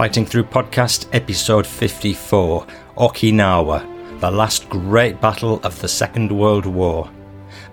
[0.00, 2.66] Fighting Through Podcast, episode 54
[2.96, 7.10] Okinawa, the last great battle of the Second World War.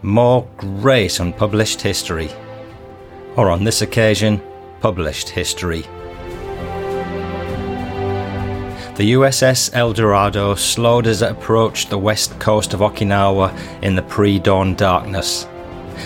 [0.02, 2.30] More great unpublished history.
[3.38, 4.42] Or on this occasion,
[4.82, 5.84] published history.
[8.98, 14.02] The USS El Dorado slowed as it approached the west coast of Okinawa in the
[14.02, 15.46] pre dawn darkness.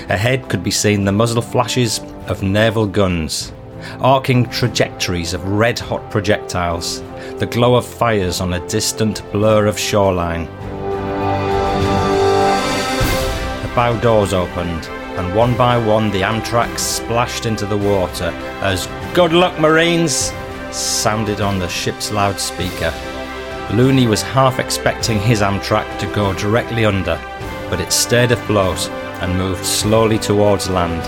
[0.08, 3.54] Ahead could be seen the muzzle flashes of naval guns,
[4.00, 7.02] arcing trajectories of red hot projectiles,
[7.38, 10.46] the glow of fires on a distant blur of shoreline.
[13.62, 14.88] The bow doors opened,
[15.18, 20.32] and one by one the Amtrak splashed into the water as Good luck, Marines!
[20.72, 22.94] sounded on the ship's loudspeaker.
[23.74, 27.20] Looney was half expecting his Amtrak to go directly under,
[27.70, 28.90] but it stayed afloat
[29.22, 31.02] and moved slowly towards land.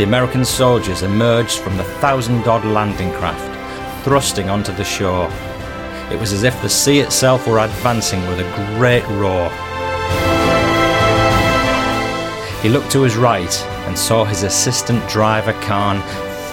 [0.00, 5.28] The American soldiers emerged from the thousand odd landing craft, thrusting onto the shore.
[6.10, 9.50] It was as if the sea itself were advancing with a great roar.
[12.62, 13.54] He looked to his right
[13.86, 16.00] and saw his assistant driver Khan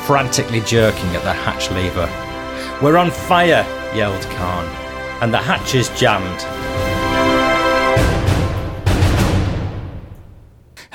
[0.05, 2.09] frantically jerking at the hatch lever.
[2.83, 4.65] We're on fire, yelled Khan,
[5.21, 6.86] and the hatch is jammed.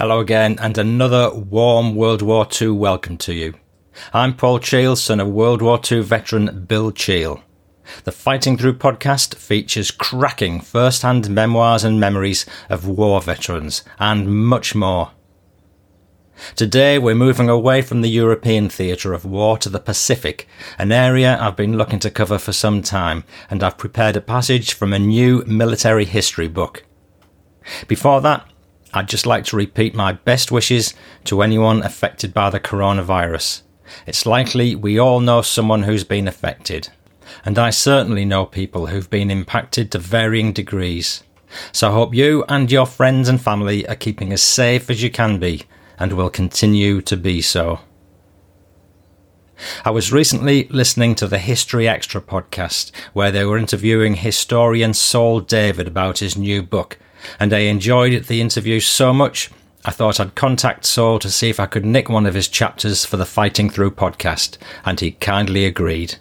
[0.03, 3.55] Hello again, and another warm World War II welcome to you.
[4.13, 7.41] I'm Paul Cheall, son of World War II veteran Bill Cheall.
[8.03, 14.45] The Fighting Through podcast features cracking first hand memoirs and memories of war veterans, and
[14.45, 15.13] much more.
[16.57, 21.39] Today we're moving away from the European theatre of war to the Pacific, an area
[21.41, 24.99] I've been looking to cover for some time, and I've prepared a passage from a
[24.99, 26.83] new military history book.
[27.87, 28.49] Before that,
[28.95, 33.63] I'd just like to repeat my best wishes to anyone affected by the coronavirus.
[34.07, 36.89] It's likely we all know someone who's been affected,
[37.45, 41.23] and I certainly know people who've been impacted to varying degrees.
[41.73, 45.11] So I hope you and your friends and family are keeping as safe as you
[45.11, 45.63] can be
[45.99, 47.81] and will continue to be so.
[49.85, 55.41] I was recently listening to the History Extra podcast where they were interviewing historian Saul
[55.41, 56.99] David about his new book,
[57.39, 59.51] and I enjoyed the interview so much
[59.85, 63.05] I thought I'd contact Saul to see if I could nick one of his chapters
[63.05, 66.17] for the Fighting Through podcast, and he kindly agreed.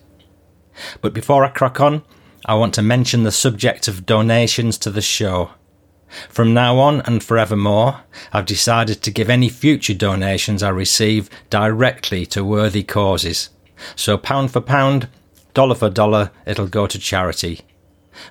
[1.00, 2.02] But before I crack on,
[2.44, 5.52] I want to mention the subject of donations to the show.
[6.28, 8.02] From now on and forevermore,
[8.34, 13.52] I've decided to give any future donations I receive directly to worthy causes.
[13.96, 15.08] So, pound for pound,
[15.54, 17.62] dollar for dollar, it'll go to charity.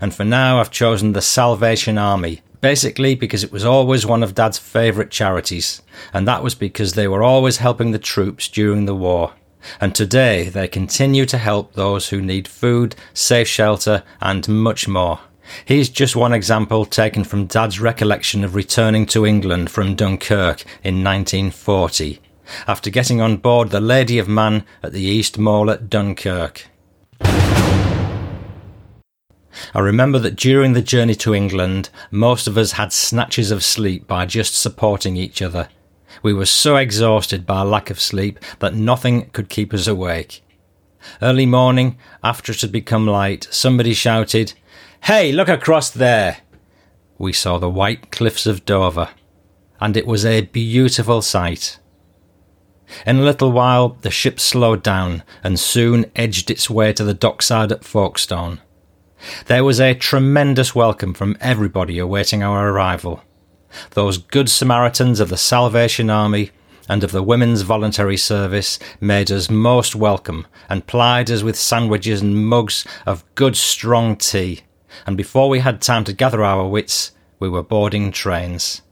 [0.00, 4.34] And for now, I've chosen the Salvation Army, basically because it was always one of
[4.34, 5.82] Dad's favourite charities,
[6.12, 9.34] and that was because they were always helping the troops during the war.
[9.80, 15.20] And today, they continue to help those who need food, safe shelter, and much more.
[15.64, 21.04] Here's just one example taken from Dad's recollection of returning to England from Dunkirk in
[21.04, 22.20] 1940,
[22.66, 26.66] after getting on board the Lady of Man at the East Mole at Dunkirk.
[29.74, 34.06] I remember that during the journey to England, most of us had snatches of sleep
[34.06, 35.68] by just supporting each other.
[36.22, 40.42] We were so exhausted by lack of sleep that nothing could keep us awake.
[41.22, 44.52] Early morning, after it had become light, somebody shouted,
[45.04, 46.38] Hey, look across there!
[47.16, 49.10] We saw the white cliffs of Dover,
[49.80, 51.78] and it was a beautiful sight.
[53.06, 57.14] In a little while, the ship slowed down and soon edged its way to the
[57.14, 58.60] dockside at Folkestone.
[59.46, 63.22] There was a tremendous welcome from everybody awaiting our arrival.
[63.90, 66.50] Those good Samaritans of the Salvation Army
[66.88, 72.20] and of the Women's Voluntary Service made us most welcome and plied us with sandwiches
[72.20, 74.62] and mugs of good strong tea
[75.06, 78.82] and before we had time to gather our wits, we were boarding trains.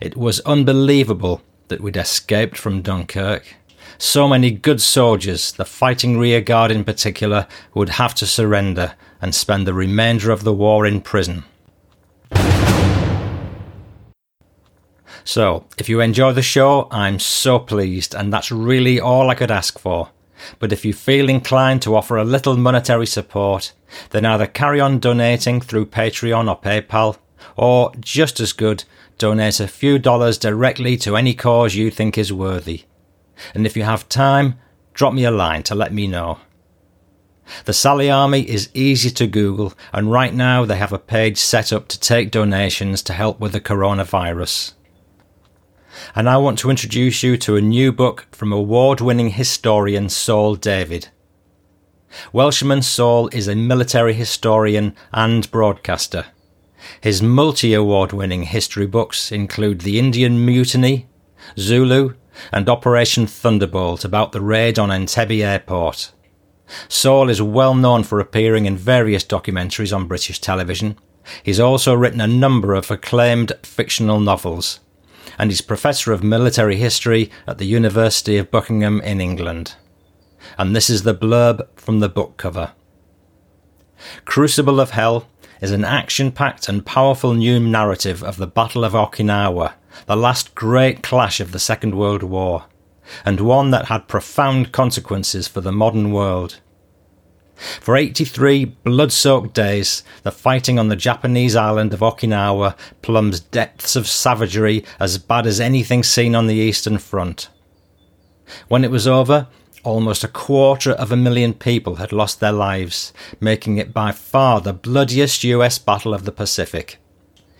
[0.00, 3.56] It was unbelievable that we'd escaped from Dunkirk.
[3.98, 9.34] So many good soldiers, the fighting rear guard in particular, would have to surrender and
[9.34, 11.44] spend the remainder of the war in prison.
[15.24, 19.50] So, if you enjoy the show, I'm so pleased, and that's really all I could
[19.50, 20.10] ask for.
[20.60, 23.72] But if you feel inclined to offer a little monetary support,
[24.10, 27.16] then either carry on donating through Patreon or PayPal,
[27.56, 28.84] or just as good,
[29.18, 32.84] donate a few dollars directly to any cause you think is worthy.
[33.54, 34.58] And if you have time,
[34.94, 36.38] drop me a line to let me know.
[37.66, 41.72] The Sally Army is easy to Google, and right now they have a page set
[41.72, 44.74] up to take donations to help with the coronavirus.
[46.14, 50.54] and I want to introduce you to a new book from award winning historian Saul
[50.54, 51.08] David.
[52.32, 56.26] Welshman Saul is a military historian and broadcaster.
[57.00, 61.08] His multi award winning history books include The Indian Mutiny,
[61.58, 62.14] Zulu,
[62.52, 66.12] and Operation Thunderbolt about the raid on Entebbe Airport.
[66.88, 70.98] Saul is well known for appearing in various documentaries on British television.
[71.42, 74.80] He's also written a number of acclaimed fictional novels,
[75.38, 79.74] and he's Professor of Military History at the University of Buckingham in England.
[80.58, 82.72] And this is the blurb from the book cover.
[84.24, 85.26] Crucible of Hell
[85.60, 89.72] is an action packed and powerful new narrative of the Battle of Okinawa,
[90.06, 92.66] the last great clash of the Second World War,
[93.24, 96.60] and one that had profound consequences for the modern world.
[97.56, 103.96] For 83 blood soaked days, the fighting on the Japanese island of Okinawa plumbs depths
[103.96, 107.48] of savagery as bad as anything seen on the Eastern Front.
[108.68, 109.48] When it was over,
[109.84, 114.60] almost a quarter of a million people had lost their lives, making it by far
[114.60, 116.98] the bloodiest US battle of the Pacific.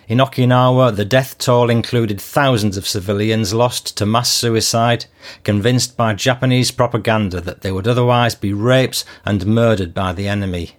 [0.08, 5.06] In Okinawa, the death toll included thousands of civilians lost to mass suicide,
[5.42, 10.76] convinced by Japanese propaganda that they would otherwise be raped and murdered by the enemy.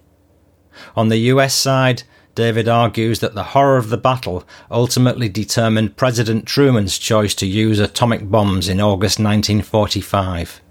[0.96, 2.04] On the US side,
[2.34, 7.78] David argues that the horror of the battle ultimately determined President Truman's choice to use
[7.80, 10.62] atomic bombs in August 1945.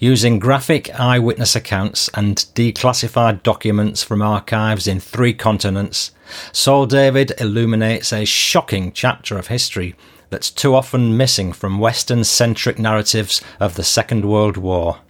[0.00, 6.12] Using graphic eyewitness accounts and declassified documents from archives in three continents,
[6.52, 9.94] Saul David illuminates a shocking chapter of history
[10.30, 15.00] that's too often missing from Western centric narratives of the Second World War.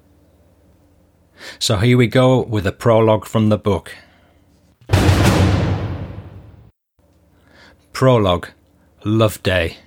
[1.58, 3.94] So here we go with a prologue from the book.
[7.92, 8.48] Prologue
[9.04, 9.78] Love Day.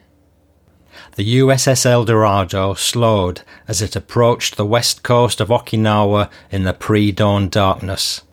[1.22, 6.74] The USS El Dorado slowed as it approached the west coast of Okinawa in the
[6.74, 8.24] pre dawn darkness.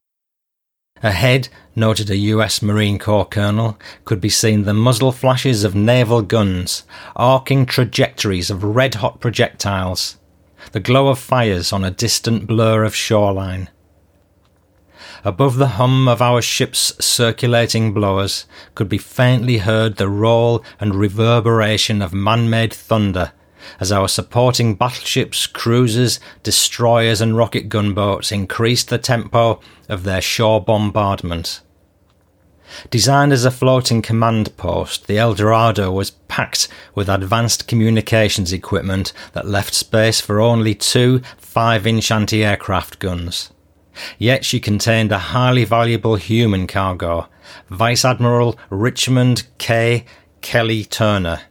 [1.02, 6.23] Ahead, noted a US Marine Corps colonel, could be seen the muzzle flashes of naval
[6.23, 10.17] guns, arcing trajectories of red hot projectiles,
[10.73, 13.69] the glow of fires on a distant blur of shoreline.
[15.28, 20.94] Above the hum of our ship's circulating blowers could be faintly heard the roll and
[20.94, 23.32] reverberation of man made thunder
[23.78, 30.64] as our supporting battleships, cruisers, destroyers, and rocket gunboats increased the tempo of their shore
[30.64, 31.60] bombardment.
[32.88, 39.12] Designed as a floating command post, the El Dorado was packed with advanced communications equipment
[39.34, 43.50] that left space for only two 5 inch anti aircraft guns.
[44.18, 47.28] Yet she contained a highly valuable human cargo
[47.70, 50.04] Vice Admiral Richmond K.
[50.40, 51.42] Kelly Turner,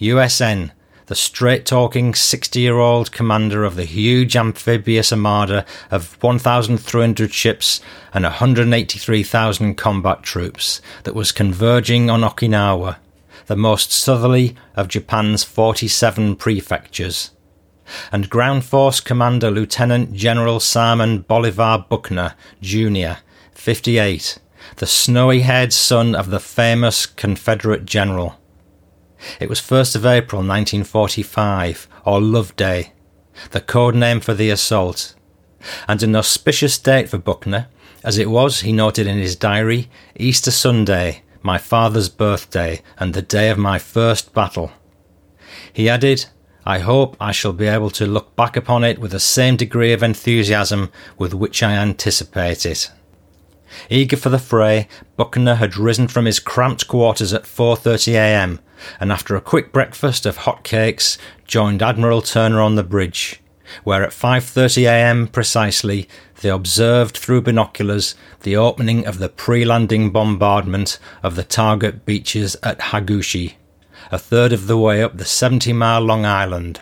[0.00, 0.70] USN,
[1.06, 7.80] the straight talking 60 year old commander of the huge amphibious armada of 1,300 ships
[8.12, 12.96] and 183,000 combat troops that was converging on Okinawa,
[13.46, 17.30] the most southerly of Japan's 47 prefectures.
[18.10, 23.20] And Ground Force Commander Lieutenant General Simon Bolivar Buckner, Jr.,
[23.52, 24.38] 58,
[24.76, 28.38] the snowy haired son of the famous Confederate general.
[29.40, 32.92] It was 1st of April 1945, or Love Day,
[33.50, 35.14] the code name for the assault,
[35.88, 37.68] and an auspicious date for Buckner,
[38.02, 43.22] as it was, he noted in his diary, Easter Sunday, my father's birthday, and the
[43.22, 44.72] day of my first battle.
[45.72, 46.26] He added,
[46.64, 49.92] I hope I shall be able to look back upon it with the same degree
[49.92, 52.90] of enthusiasm with which I anticipate it.
[53.90, 58.60] Eager for the fray, Buckner had risen from his cramped quarters at 4:30 a.m
[59.00, 63.40] and after a quick breakfast of hot cakes, joined Admiral Turner on the bridge,
[63.82, 65.28] where at 5:30 a.m.
[65.28, 66.08] precisely
[66.40, 72.78] they observed through binoculars the opening of the pre-landing bombardment of the target beaches at
[72.78, 73.54] Hagushi,
[74.10, 76.80] a third of the way up the 70-mile long island.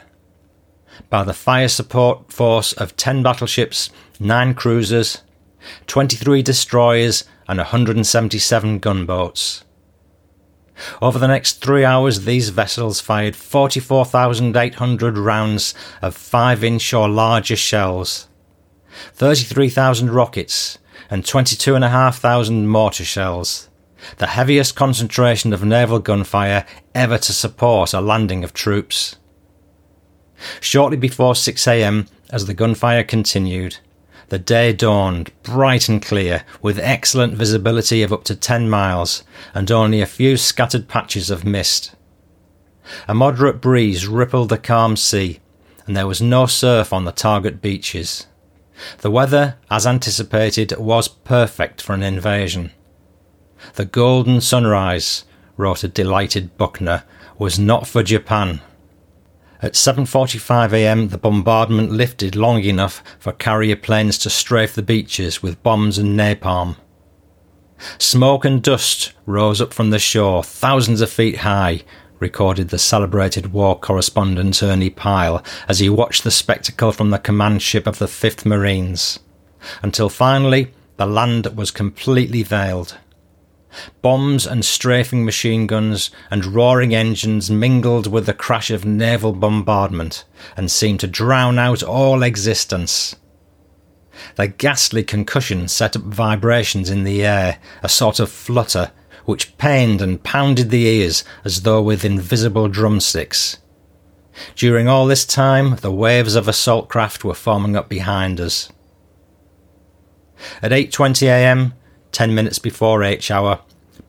[1.08, 5.22] By the fire support force of 10 battleships, 9 cruisers,
[5.86, 9.64] 23 destroyers, and 177 gunboats.
[11.00, 17.56] Over the next three hours, these vessels fired 44,800 rounds of 5 inch or larger
[17.56, 18.28] shells,
[19.14, 20.78] 33,000 rockets,
[21.10, 23.68] and 22,500 mortar shells,
[24.18, 29.16] the heaviest concentration of naval gunfire ever to support a landing of troops.
[30.60, 33.78] Shortly before 6 am, as the gunfire continued,
[34.28, 39.70] the day dawned, bright and clear, with excellent visibility of up to 10 miles, and
[39.70, 41.94] only a few scattered patches of mist.
[43.06, 45.40] A moderate breeze rippled the calm sea,
[45.86, 48.26] and there was no surf on the target beaches.
[48.98, 52.72] The weather, as anticipated, was perfect for an invasion.
[53.74, 55.24] The golden sunrise,
[55.56, 57.04] wrote a delighted Buckner,
[57.38, 58.60] was not for Japan.
[59.60, 65.42] At 7:45 a.m., the bombardment lifted long enough for carrier planes to strafe the beaches
[65.42, 66.76] with bombs and napalm.
[67.98, 71.82] Smoke and dust rose up from the shore, thousands of feet high,
[72.18, 77.62] recorded the celebrated war correspondent Ernie Pyle as he watched the spectacle from the command
[77.62, 79.18] ship of the 5th Marines,
[79.82, 82.96] until finally the land was completely veiled.
[84.02, 90.24] Bombs and strafing machine guns and roaring engines mingled with the crash of naval bombardment
[90.56, 93.16] and seemed to drown out all existence.
[94.36, 98.92] The ghastly concussion set up vibrations in the air, a sort of flutter
[99.24, 103.58] which pained and pounded the ears as though with invisible drumsticks.
[104.56, 108.70] During all this time, the waves of assault craft were forming up behind us.
[110.60, 111.74] At 8:20 a.m.,
[112.12, 113.60] 10 minutes before H hour,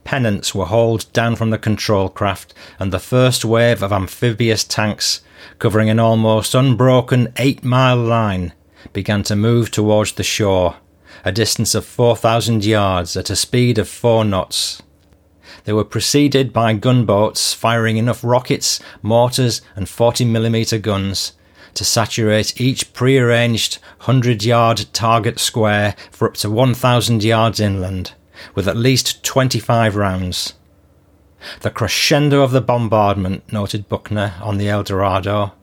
[0.03, 5.21] pennants were hauled down from the control craft and the first wave of amphibious tanks,
[5.59, 8.53] covering an almost unbroken 8-mile line,
[8.91, 10.75] began to move towards the shore,
[11.23, 14.81] a distance of 4,000 yards at a speed of 4 knots.
[15.63, 21.33] They were preceded by gunboats firing enough rockets, mortars, and 40 millimeter guns
[21.75, 28.13] to saturate each prearranged 100 yard target square for up to 1,000 yards inland,
[28.55, 30.53] with at least 25 rounds.
[31.61, 35.53] The crescendo of the bombardment, noted Buckner on the El Dorado,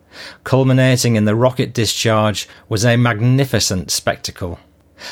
[0.45, 4.59] culminating in the rocket discharge, was a magnificent spectacle.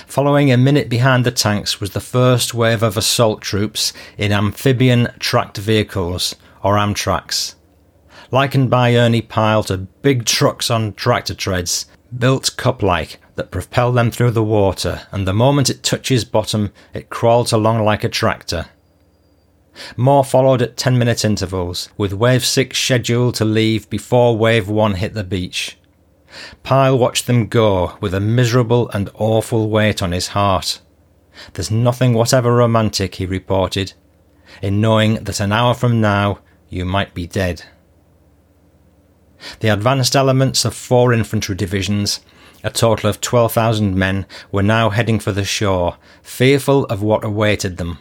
[0.07, 5.09] Following a minute behind the tanks was the first wave of assault troops in amphibian
[5.19, 7.55] tracked vehicles, or Amtraks.
[8.31, 13.91] Likened by Ernie Pyle to big trucks on tractor treads, built cup like, that propel
[13.91, 18.09] them through the water, and the moment it touches bottom, it crawls along like a
[18.11, 18.67] tractor.
[19.97, 24.97] More followed at 10 minute intervals, with Wave 6 scheduled to leave before Wave 1
[24.97, 25.79] hit the beach.
[26.63, 30.81] Pyle watched them go with a miserable and awful weight on his heart.
[31.55, 33.95] There's nothing whatever romantic, he reported,
[34.61, 37.65] in knowing that an hour from now you might be dead.
[39.61, 42.21] The advanced elements of four infantry divisions,
[42.65, 47.77] a total of 12,000 men, were now heading for the shore, fearful of what awaited
[47.77, 47.99] them.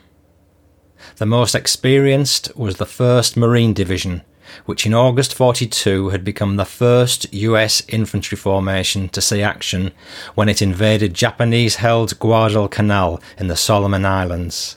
[1.18, 4.24] The most experienced was the 1st Marine Division,
[4.66, 9.92] which in August 42 had become the first US infantry formation to see action
[10.36, 14.77] when it invaded Japanese held Guadalcanal in the Solomon Islands.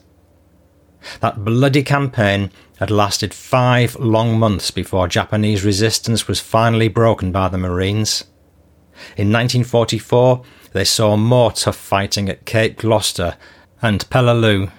[1.21, 7.49] That bloody campaign had lasted five long months before Japanese resistance was finally broken by
[7.49, 8.25] the Marines.
[9.17, 10.43] In 1944,
[10.73, 13.37] they saw more tough fighting at Cape Gloucester
[13.83, 14.71] and Peleliu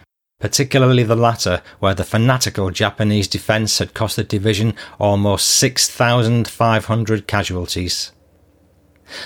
[0.42, 8.12] particularly the latter, where the fanatical Japanese defence had cost the division almost 6,500 casualties.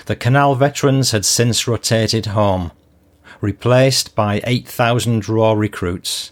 [0.05, 2.71] The Canal veterans had since rotated home,
[3.39, 6.31] replaced by 8,000 raw recruits.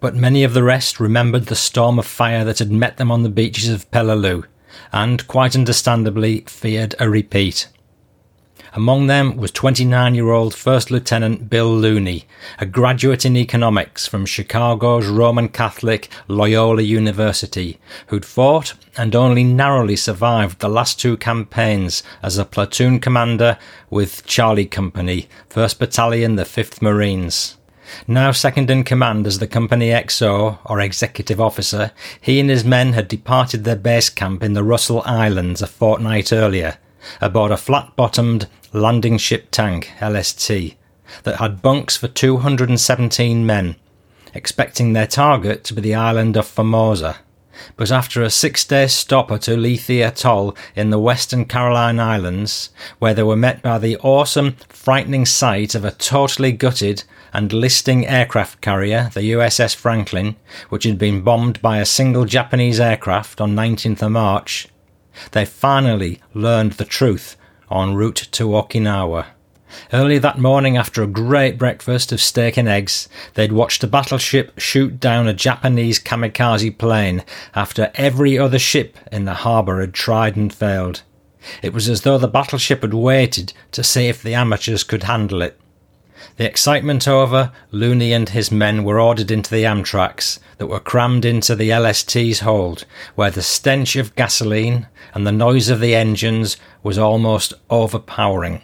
[0.00, 3.22] But many of the rest remembered the storm of fire that had met them on
[3.22, 4.44] the beaches of Peleliu,
[4.92, 7.68] and, quite understandably, feared a repeat.
[8.76, 12.26] Among them was 29 year old First Lieutenant Bill Looney,
[12.58, 19.94] a graduate in economics from Chicago's Roman Catholic Loyola University, who'd fought and only narrowly
[19.94, 23.58] survived the last two campaigns as a platoon commander
[23.90, 27.56] with Charlie Company, 1st Battalion, the 5th Marines.
[28.06, 32.92] Now second in command as the company XO, or executive officer, he and his men
[32.92, 36.78] had departed their base camp in the Russell Islands a fortnight earlier,
[37.20, 40.76] aboard a flat bottomed landing ship tank, LST,
[41.22, 43.76] that had bunks for 217 men,
[44.32, 47.18] expecting their target to be the island of Formosa.
[47.76, 53.14] But after a six day stop at Ulithi Atoll in the Western Caroline Islands, where
[53.14, 58.60] they were met by the awesome, frightening sight of a totally gutted and listing aircraft
[58.60, 60.36] carrier, the USS Franklin,
[60.68, 64.68] which had been bombed by a single Japanese aircraft on 19th of March,
[65.32, 67.36] they finally learned the truth
[67.70, 69.26] en route to Okinawa.
[69.92, 74.58] Early that morning, after a great breakfast of steak and eggs, they'd watched a battleship
[74.58, 80.36] shoot down a Japanese kamikaze plane after every other ship in the harbour had tried
[80.36, 81.02] and failed.
[81.62, 85.42] It was as though the battleship had waited to see if the amateurs could handle
[85.42, 85.58] it.
[86.36, 91.24] The excitement over, Looney and his men were ordered into the Amtraks that were crammed
[91.24, 96.56] into the LST's hold, where the stench of gasoline and the noise of the engines
[96.82, 98.62] was almost overpowering.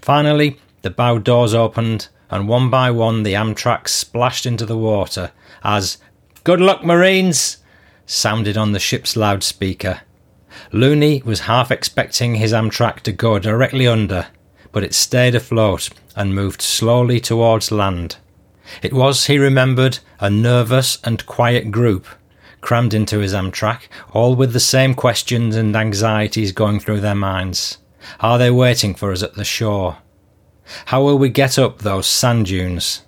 [0.00, 5.32] Finally, the bow doors opened, and one by one the Amtrak splashed into the water
[5.62, 5.98] as
[6.44, 7.58] Good luck, Marines!
[8.06, 10.02] sounded on the ship's loudspeaker.
[10.72, 14.26] Looney was half expecting his Amtrak to go directly under,
[14.72, 18.16] but it stayed afloat and moved slowly towards land.
[18.82, 22.06] It was, he remembered, a nervous and quiet group,
[22.60, 27.78] crammed into his Amtrak, all with the same questions and anxieties going through their minds.
[28.20, 29.98] Are they waiting for us at the shore?
[30.86, 33.02] How will we get up those sand dunes?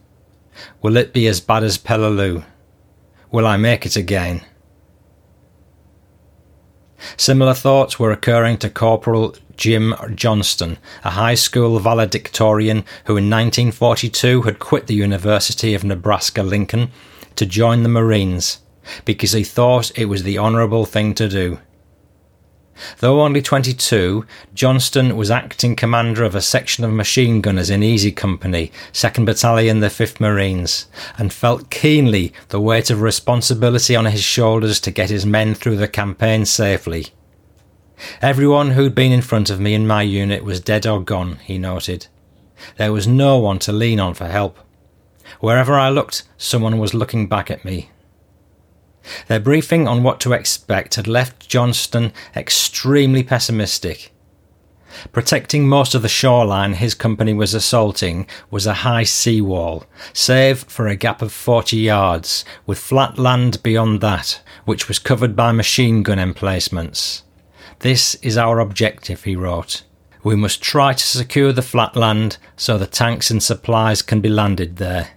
[0.82, 2.44] Will it be as bad as Peleliu?
[3.30, 4.44] Will I make it again?
[7.16, 14.42] Similar thoughts were occurring to Corporal Jim Johnston, a high school valedictorian who in 1942
[14.42, 16.90] had quit the University of Nebraska Lincoln
[17.36, 18.58] to join the Marines
[19.04, 21.58] because he thought it was the honourable thing to do.
[22.98, 28.12] Though only 22, Johnston was acting commander of a section of machine gunners in Easy
[28.12, 34.22] Company, 2nd Battalion, the 5th Marines, and felt keenly the weight of responsibility on his
[34.22, 37.08] shoulders to get his men through the campaign safely.
[38.20, 41.58] Everyone who'd been in front of me in my unit was dead or gone, he
[41.58, 42.08] noted.
[42.76, 44.58] There was no one to lean on for help.
[45.40, 47.90] Wherever I looked, someone was looking back at me.
[49.28, 54.12] Their briefing on what to expect had left Johnston extremely pessimistic.
[55.12, 60.60] Protecting most of the shoreline his company was assaulting was a high sea wall, save
[60.64, 65.52] for a gap of 40 yards, with flat land beyond that, which was covered by
[65.52, 67.24] machine gun emplacements.
[67.80, 69.82] This is our objective, he wrote.
[70.22, 74.28] We must try to secure the flat land so the tanks and supplies can be
[74.28, 75.10] landed there.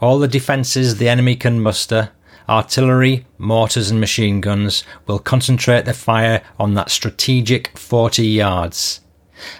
[0.00, 2.10] All the defences the enemy can muster
[2.50, 9.00] artillery, mortars, and machine guns will concentrate their fire on that strategic 40 yards.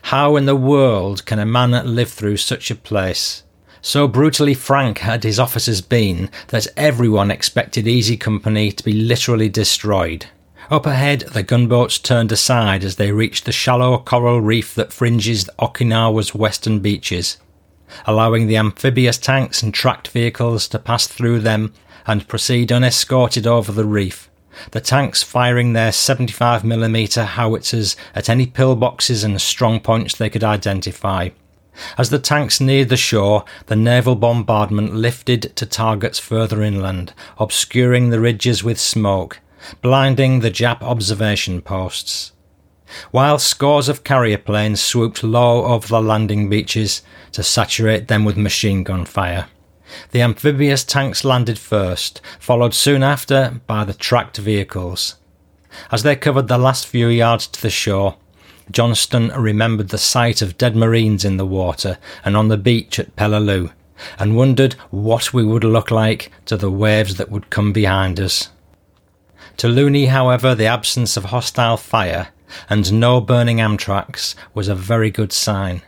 [0.03, 3.45] How in the world can a man live through such a place?
[3.81, 9.49] So brutally frank had his officers been that everyone expected Easy Company to be literally
[9.49, 10.27] destroyed.
[10.71, 15.49] Up ahead, the gunboats turned aside as they reached the shallow coral reef that fringes
[15.59, 17.39] Okinawa's western beaches,
[18.07, 21.73] allowing the amphibious tanks and tracked vehicles to pass through them
[22.07, 24.31] and proceed unescorted over the reef,
[24.73, 31.31] the tanks firing their 75mm howitzers at any pillboxes and strong points they could identify.
[31.97, 38.11] As the tanks neared the shore, the naval bombardment lifted to targets further inland, obscuring
[38.11, 39.41] the ridges with smoke,
[39.81, 42.33] blinding the Jap observation posts.
[43.13, 48.37] While scores of carrier planes swooped low over the landing beaches to saturate them with
[48.37, 49.47] machine gun fire.
[50.11, 55.17] The amphibious tanks landed first, followed soon after by the tracked vehicles.
[55.91, 58.17] As they covered the last few yards to the shore,
[58.71, 63.17] Johnston remembered the sight of dead Marines in the water and on the beach at
[63.17, 63.73] Peleliu,
[64.19, 68.51] and wondered what we would look like to the waves that would come behind us.
[69.59, 72.29] To Looney, however, the absence of hostile fire
[72.69, 75.83] and no burning Amtraks was a very good sign.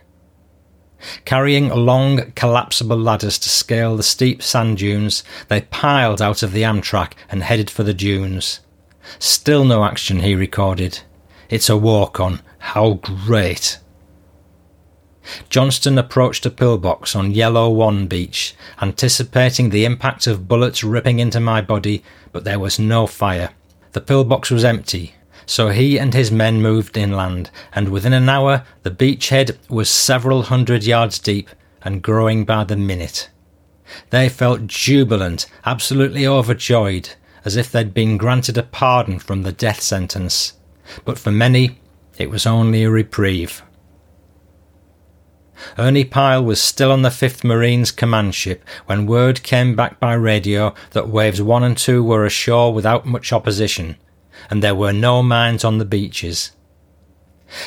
[1.25, 6.63] Carrying long, collapsible ladders to scale the steep sand dunes, they piled out of the
[6.63, 8.59] Amtrak and headed for the dunes.
[9.19, 10.99] Still no action, he recorded.
[11.49, 12.41] It's a walk on.
[12.59, 13.79] How great!
[15.49, 21.39] Johnston approached a pillbox on Yellow One Beach, anticipating the impact of bullets ripping into
[21.39, 23.51] my body, but there was no fire.
[23.93, 28.63] The pillbox was empty, so he and his men moved inland, and within an hour
[28.83, 31.49] the beachhead was several hundred yards deep
[31.81, 33.29] and growing by the minute.
[34.09, 37.09] They felt jubilant, absolutely overjoyed,
[37.45, 40.53] as if they'd been granted a pardon from the death sentence.
[41.05, 41.79] But for many,
[42.17, 43.61] it was only a reprieve.
[45.77, 50.13] Ernie Pyle was still on the 5th Marines command ship when word came back by
[50.13, 53.95] radio that waves 1 and 2 were ashore without much opposition,
[54.49, 56.51] and there were no mines on the beaches.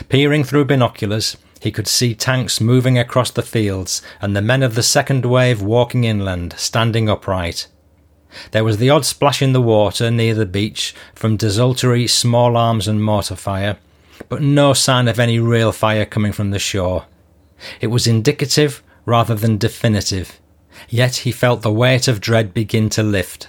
[0.09, 4.75] Peering through binoculars, he could see tanks moving across the fields and the men of
[4.75, 7.67] the second wave walking inland, standing upright.
[8.51, 12.87] There was the odd splash in the water near the beach from desultory small arms
[12.87, 13.79] and mortar fire,
[14.29, 17.07] but no sign of any real fire coming from the shore.
[17.81, 20.39] It was indicative rather than definitive,
[20.89, 23.49] yet he felt the weight of dread begin to lift.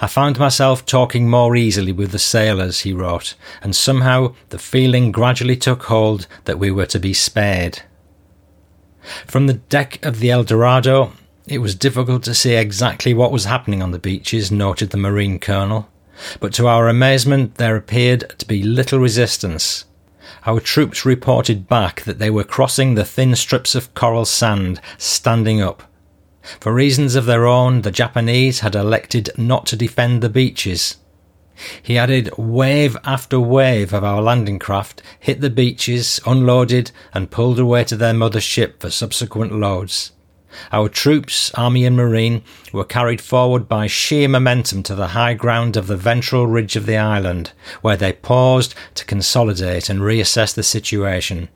[0.00, 5.12] I found myself talking more easily with the sailors, he wrote, and somehow the feeling
[5.12, 7.82] gradually took hold that we were to be spared.
[9.26, 11.12] From the deck of the El Dorado,
[11.46, 15.38] it was difficult to see exactly what was happening on the beaches, noted the Marine
[15.38, 15.88] Colonel,
[16.40, 19.84] but to our amazement there appeared to be little resistance.
[20.46, 25.60] Our troops reported back that they were crossing the thin strips of coral sand, standing
[25.60, 25.82] up.
[26.60, 30.96] For reasons of their own, the Japanese had elected not to defend the beaches.
[31.82, 37.58] He added wave after wave of our landing craft hit the beaches, unloaded, and pulled
[37.58, 40.12] away to their mother ship for subsequent loads.
[40.70, 45.76] Our troops, army and marine, were carried forward by sheer momentum to the high ground
[45.76, 47.52] of the ventral ridge of the island,
[47.82, 51.48] where they paused to consolidate and reassess the situation.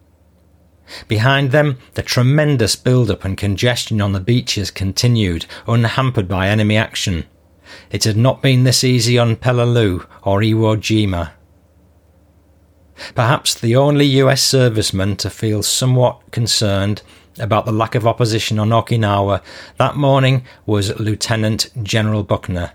[1.07, 7.25] Behind them, the tremendous build-up and congestion on the beaches continued, unhampered by enemy action.
[7.91, 11.33] It had not been this easy on Peleliu or Iwo Jima.
[13.15, 17.03] Perhaps the only US serviceman to feel somewhat concerned
[17.39, 19.41] about the lack of opposition on Okinawa
[19.77, 22.73] that morning was Lieutenant General Buckner.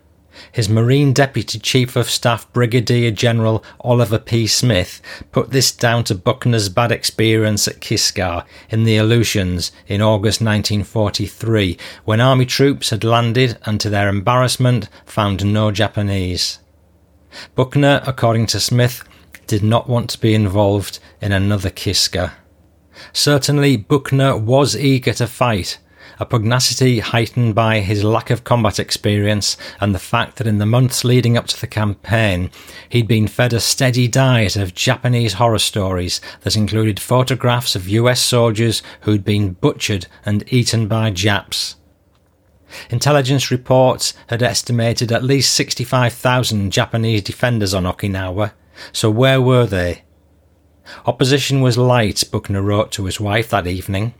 [0.51, 4.47] His Marine Deputy Chief of Staff Brigadier General Oliver P.
[4.47, 10.41] Smith put this down to Buckner's bad experience at Kiska in the Aleutians in August
[10.41, 16.59] 1943, when Army troops had landed and to their embarrassment found no Japanese.
[17.55, 19.03] Buckner, according to Smith,
[19.47, 22.33] did not want to be involved in another Kiska.
[23.11, 25.79] Certainly, Buckner was eager to fight,
[26.19, 30.65] a pugnacity heightened by his lack of combat experience and the fact that in the
[30.65, 32.49] months leading up to the campaign,
[32.89, 38.21] he'd been fed a steady diet of Japanese horror stories that included photographs of US
[38.21, 41.75] soldiers who'd been butchered and eaten by Japs.
[42.89, 48.53] Intelligence reports had estimated at least 65,000 Japanese defenders on Okinawa,
[48.91, 50.03] so where were they?
[51.05, 54.13] Opposition was light, Buckner wrote to his wife that evening.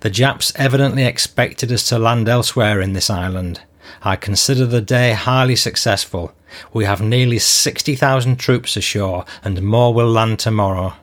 [0.00, 3.62] The Japs evidently expected us to land elsewhere in this island.
[4.02, 6.32] I consider the day highly successful.
[6.72, 10.94] We have nearly 60,000 troops ashore, and more will land tomorrow.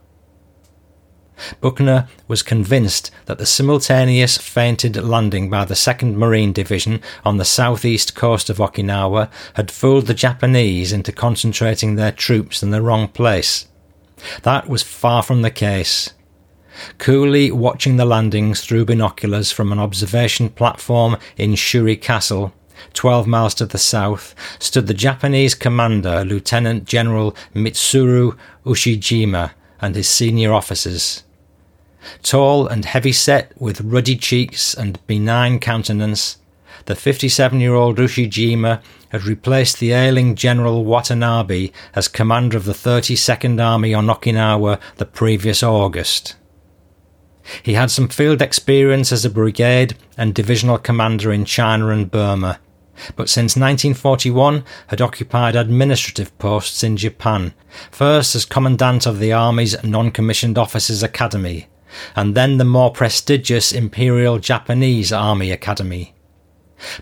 [1.60, 7.46] Buckner was convinced that the simultaneous feinted landing by the 2nd Marine Division on the
[7.46, 13.08] southeast coast of Okinawa had fooled the Japanese into concentrating their troops in the wrong
[13.08, 13.68] place.
[14.44, 16.14] That was far from the case.
[16.98, 22.54] Coolly watching the landings through binoculars from an observation platform in Shuri Castle,
[22.94, 30.10] 12 miles to the south, stood the Japanese commander, Lieutenant General Mitsuru Ushijima, and his
[30.10, 31.24] senior officers.
[32.22, 36.38] Tall and heavy set, with ruddy cheeks and benign countenance,
[36.86, 42.74] the 57 year old Ushijima had replaced the ailing General Watanabe as commander of the
[42.74, 46.36] 32nd Army on Okinawa the previous August.
[47.62, 52.60] He had some field experience as a brigade and divisional commander in China and Burma,
[53.16, 57.54] but since 1941 had occupied administrative posts in Japan,
[57.92, 61.68] first as commandant of the Army's non-commissioned officers academy,
[62.16, 66.14] and then the more prestigious Imperial Japanese Army Academy.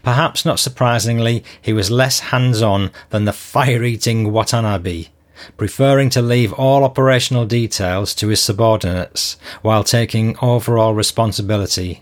[0.04, 5.08] Perhaps not surprisingly, he was less hands-on than the fire-eating Watanabe,
[5.58, 12.02] preferring to leave all operational details to his subordinates while taking overall responsibility.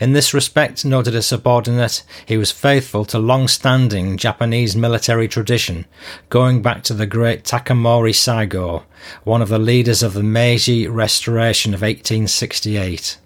[0.00, 5.86] In this respect, noted a subordinate, he was faithful to long-standing Japanese military tradition,
[6.28, 8.84] going back to the great Takamori Saigo,
[9.24, 13.18] one of the leaders of the Meiji Restoration of 1868.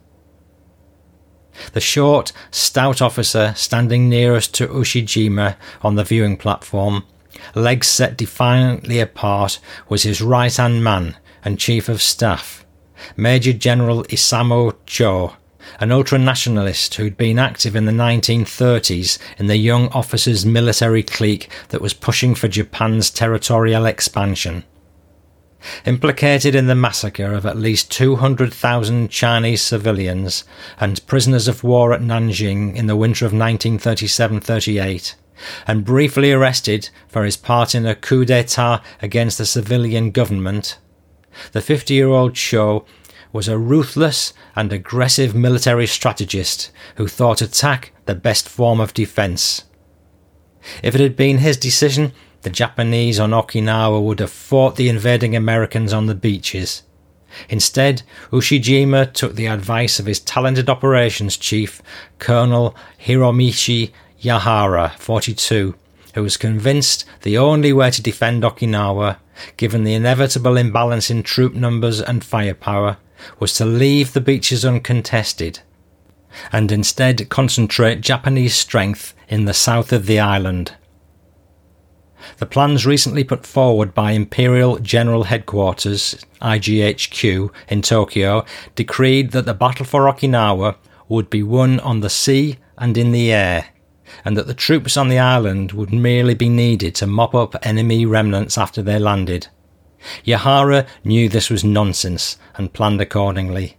[1.73, 7.05] The short, stout officer standing nearest to Ushijima on the viewing platform
[7.55, 12.65] legs set defiantly apart, was his right hand man and chief of staff,
[13.17, 15.35] Major General Isamu Cho,
[15.81, 21.51] an ultra nationalist who'd been active in the 1930s in the young officers' military clique
[21.69, 24.65] that was pushing for Japan's territorial expansion.
[25.85, 30.45] Implicated in the massacre of at least 200,000 Chinese civilians
[30.79, 35.17] and prisoners of war at Nanjing in the winter of 1937 38,
[35.67, 40.79] and briefly arrested for his part in a coup d'etat against the civilian government.
[41.53, 42.85] The 50 year old Cho
[43.33, 49.65] was a ruthless and aggressive military strategist who thought attack the best form of defence.
[50.83, 55.37] If it had been his decision, the Japanese on Okinawa would have fought the invading
[55.37, 56.83] Americans on the beaches.
[57.49, 61.83] Instead, Ushijima took the advice of his talented operations chief,
[62.19, 65.75] Colonel Hiromichi Yahara, 42,
[66.15, 69.19] who was convinced the only way to defend Okinawa,
[69.57, 72.97] given the inevitable imbalance in troop numbers and firepower,
[73.39, 75.61] was to leave the beaches uncontested
[76.53, 80.75] and instead concentrate Japanese strength in the south of the island.
[82.39, 89.55] The plans recently put forward by Imperial General Headquarters, IGHQ, in Tokyo decreed that the
[89.55, 90.77] battle for Okinawa
[91.09, 93.67] would be won on the sea and in the air,
[94.25, 98.07] and that the troops on the island would merely be needed to mop up enemy
[98.07, 99.49] remnants after they landed.
[100.25, 103.77] Yahara knew this was nonsense and planned accordingly.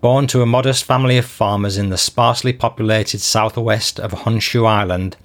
[0.00, 5.16] Born to a modest family of farmers in the sparsely populated southwest of Honshu Island,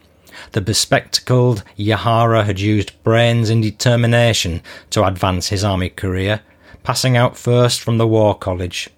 [0.51, 6.41] the bespectacled Yahara had used brains and determination to advance his army career,
[6.83, 8.89] passing out first from the War College.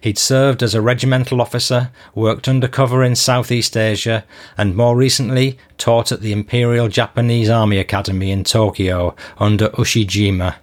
[0.00, 4.24] He'd served as a regimental officer, worked undercover in Southeast Asia,
[4.56, 10.56] and more recently taught at the Imperial Japanese Army Academy in Tokyo under Ushijima.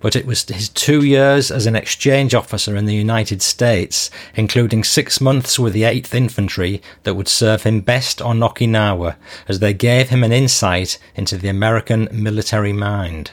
[0.00, 4.84] But it was his two years as an exchange officer in the United States, including
[4.84, 9.16] six months with the 8th Infantry, that would serve him best on Okinawa,
[9.48, 13.32] as they gave him an insight into the American military mind.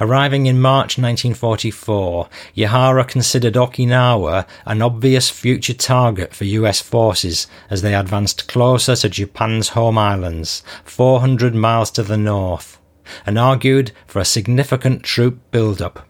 [0.00, 7.82] Arriving in March 1944, Yahara considered Okinawa an obvious future target for US forces as
[7.82, 12.78] they advanced closer to Japan's home islands, 400 miles to the north,
[13.24, 16.06] and argued for a significant troop build-up.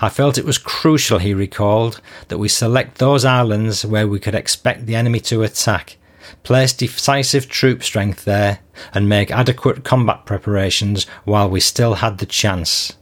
[0.00, 4.34] I felt it was crucial, he recalled, that we select those islands where we could
[4.34, 5.98] expect the enemy to attack,
[6.42, 8.60] place decisive troop strength there,
[8.94, 12.94] and make adequate combat preparations while we still had the chance.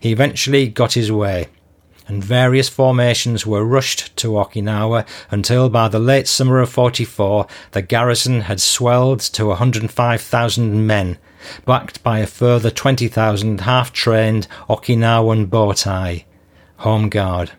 [0.00, 1.48] He eventually got his way,
[2.06, 7.82] and various formations were rushed to Okinawa until by the late summer of 44 the
[7.82, 11.18] garrison had swelled to 105,000 men,
[11.64, 16.24] backed by a further 20,000 half trained Okinawan Boeitai,
[16.78, 17.52] Home Guard.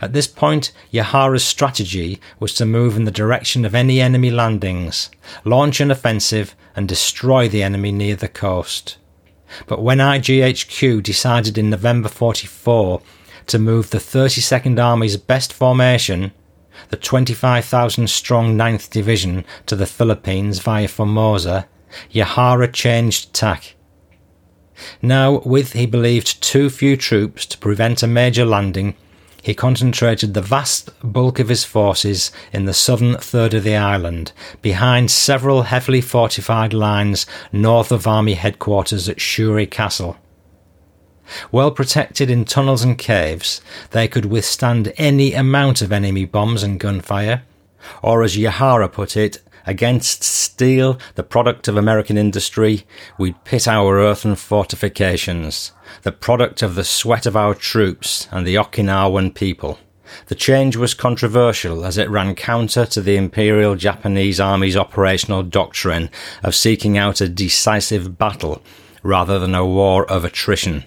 [0.00, 5.10] At this point, Yahara's strategy was to move in the direction of any enemy landings,
[5.44, 8.96] launch an offensive, and destroy the enemy near the coast.
[9.66, 13.02] But when IGHQ decided in November 44
[13.46, 16.32] to move the 32nd Army's best formation,
[16.88, 21.68] the 25,000 strong 9th Division, to the Philippines via Formosa,
[22.12, 23.74] Yahara changed tack.
[25.00, 28.96] Now, with he believed too few troops to prevent a major landing,
[29.44, 34.32] he concentrated the vast bulk of his forces in the southern third of the island,
[34.62, 40.16] behind several heavily fortified lines north of army headquarters at Shuri Castle.
[41.52, 46.80] Well protected in tunnels and caves, they could withstand any amount of enemy bombs and
[46.80, 47.42] gunfire,
[48.00, 52.86] or as Yahara put it, Against steel, the product of American industry,
[53.18, 55.72] we'd pit our earthen fortifications,
[56.02, 59.78] the product of the sweat of our troops and the Okinawan people.
[60.26, 66.10] The change was controversial as it ran counter to the Imperial Japanese Army's operational doctrine
[66.42, 68.62] of seeking out a decisive battle
[69.02, 70.84] rather than a war of attrition.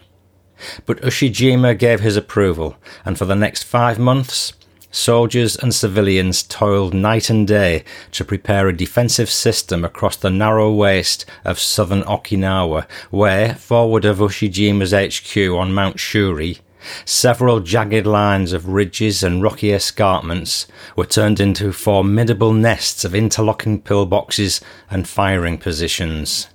[0.85, 4.53] But Ushijima gave his approval, and for the next five months,
[4.97, 10.73] soldiers and civilians toiled night and day to prepare a defensive system across the narrow
[10.73, 16.57] waist of southern Okinawa, where, forward of Ushijima's HQ on Mount Shuri,
[17.05, 23.81] several jagged lines of ridges and rocky escarpments were turned into formidable nests of interlocking
[23.81, 26.47] pillboxes and firing positions.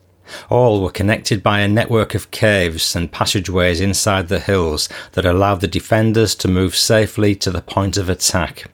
[0.48, 5.60] All were connected by a network of caves and passageways inside the hills that allowed
[5.60, 8.70] the defenders to move safely to the point of attack.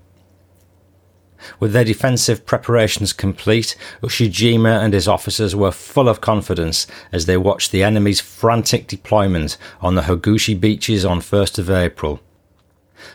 [1.61, 7.37] With their defensive preparations complete, Ushijima and his officers were full of confidence as they
[7.37, 12.21] watched the enemy's frantic deployment on the Hagushi beaches on 1st of April.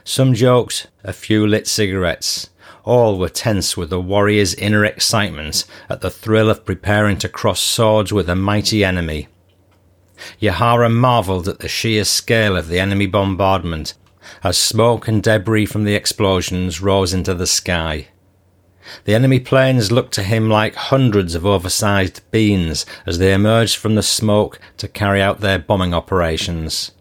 [0.03, 2.49] Some joked, a few lit cigarettes,
[2.83, 7.59] all were tense with the warrior's inner excitement at the thrill of preparing to cross
[7.59, 9.27] swords with a mighty enemy.
[10.39, 13.93] Yahara marvelled at the sheer scale of the enemy bombardment
[14.43, 18.07] as smoke and debris from the explosions rose into the sky.
[19.05, 23.95] The enemy planes looked to him like hundreds of oversized beans as they emerged from
[23.95, 26.91] the smoke to carry out their bombing operations.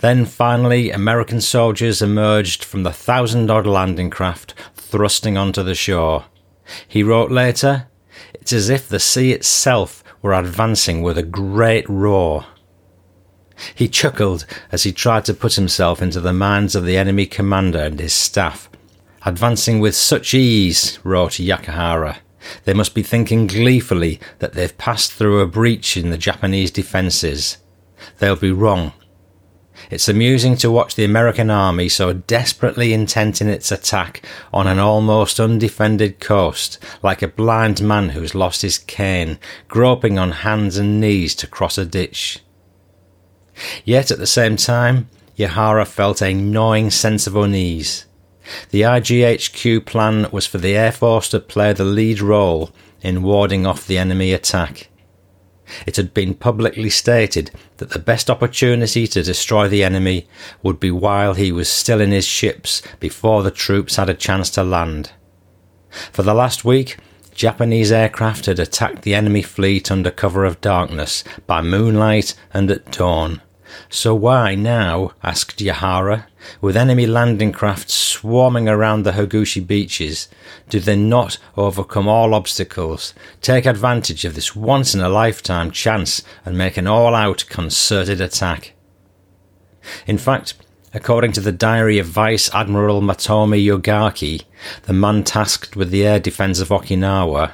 [0.00, 4.54] Then finally, American soldiers emerged from the thousand odd landing craft
[4.88, 6.24] thrusting onto the shore.
[6.86, 7.88] He wrote later,
[8.34, 12.46] It's as if the sea itself were advancing with a great roar.
[13.74, 17.80] He chuckled as he tried to put himself into the minds of the enemy commander
[17.80, 18.70] and his staff.
[19.24, 22.18] Advancing with such ease, wrote Yahara,
[22.64, 27.58] they must be thinking gleefully that they've passed through a breach in the Japanese defences.
[28.18, 28.92] They'll be wrong.
[29.90, 34.22] It's amusing to watch the American army so desperately intent in its attack
[34.52, 40.30] on an almost undefended coast, like a blind man who's lost his cane, groping on
[40.30, 42.40] hands and knees to cross a ditch.
[43.84, 48.04] Yet at the same time, Yahara felt a gnawing sense of unease.
[48.70, 52.70] The IGHQ plan was for the Air Force to play the lead role
[53.00, 54.88] in warding off the enemy attack.
[55.86, 60.26] It had been publicly stated that the best opportunity to destroy the enemy
[60.62, 64.50] would be while he was still in his ships before the troops had a chance
[64.50, 65.12] to land.
[66.12, 66.96] For the last week,
[67.34, 72.90] Japanese aircraft had attacked the enemy fleet under cover of darkness, by moonlight and at
[72.90, 73.40] dawn.
[73.88, 76.26] So why now, asked Yahara,
[76.60, 80.28] with enemy landing craft swarming around the Hagushi beaches,
[80.68, 86.22] do they not overcome all obstacles, take advantage of this once in a lifetime chance,
[86.44, 88.74] and make an all out concerted attack?
[90.06, 90.54] In fact,
[90.92, 94.44] according to the diary of Vice Admiral Matome Ugaki,
[94.84, 97.52] the man tasked with the air defence of Okinawa,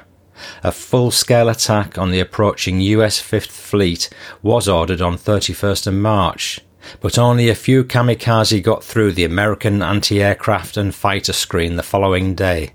[0.63, 4.09] a full scale attack on the approaching US Fifth Fleet
[4.41, 6.61] was ordered on 31st of March,
[7.01, 11.83] but only a few kamikaze got through the American anti aircraft and fighter screen the
[11.83, 12.73] following day.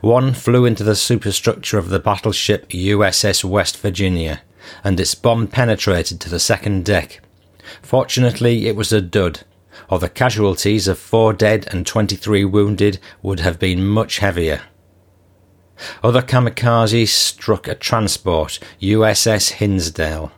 [0.00, 4.42] One flew into the superstructure of the battleship USS West Virginia,
[4.82, 7.20] and its bomb penetrated to the second deck.
[7.82, 9.40] Fortunately, it was a dud,
[9.88, 14.62] or the casualties of four dead and 23 wounded would have been much heavier.
[16.02, 20.32] Other kamikazes struck a transport, USS Hinsdale,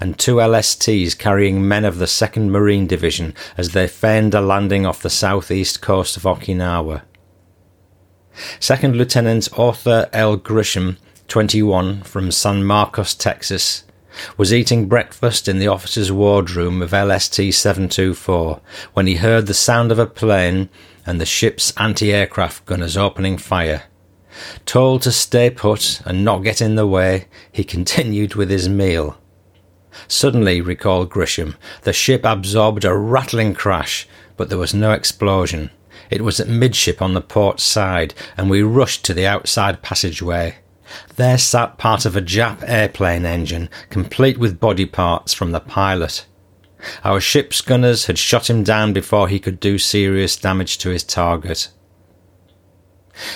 [0.00, 4.86] and two LSTs carrying men of the 2nd Marine Division as they feigned a landing
[4.86, 7.02] off the southeast coast of Okinawa.
[8.58, 10.36] Second Lieutenant Arthur L.
[10.36, 10.96] Grisham,
[11.28, 13.84] 21, from San Marcos, Texas,
[14.36, 18.60] was eating breakfast in the officer's wardroom of LST 724
[18.92, 20.68] when he heard the sound of a plane
[21.06, 23.84] and the ship's anti aircraft gunners opening fire.
[24.66, 29.18] Told to stay put and not get in the way, he continued with his meal.
[30.08, 35.70] Suddenly, recalled Grisham, the ship absorbed a rattling crash, but there was no explosion.
[36.10, 40.56] It was at midship on the port side, and we rushed to the outside passageway.
[41.16, 46.26] There sat part of a Jap airplane engine, complete with body parts from the pilot.
[47.02, 51.02] Our ship's gunners had shot him down before he could do serious damage to his
[51.02, 51.68] target.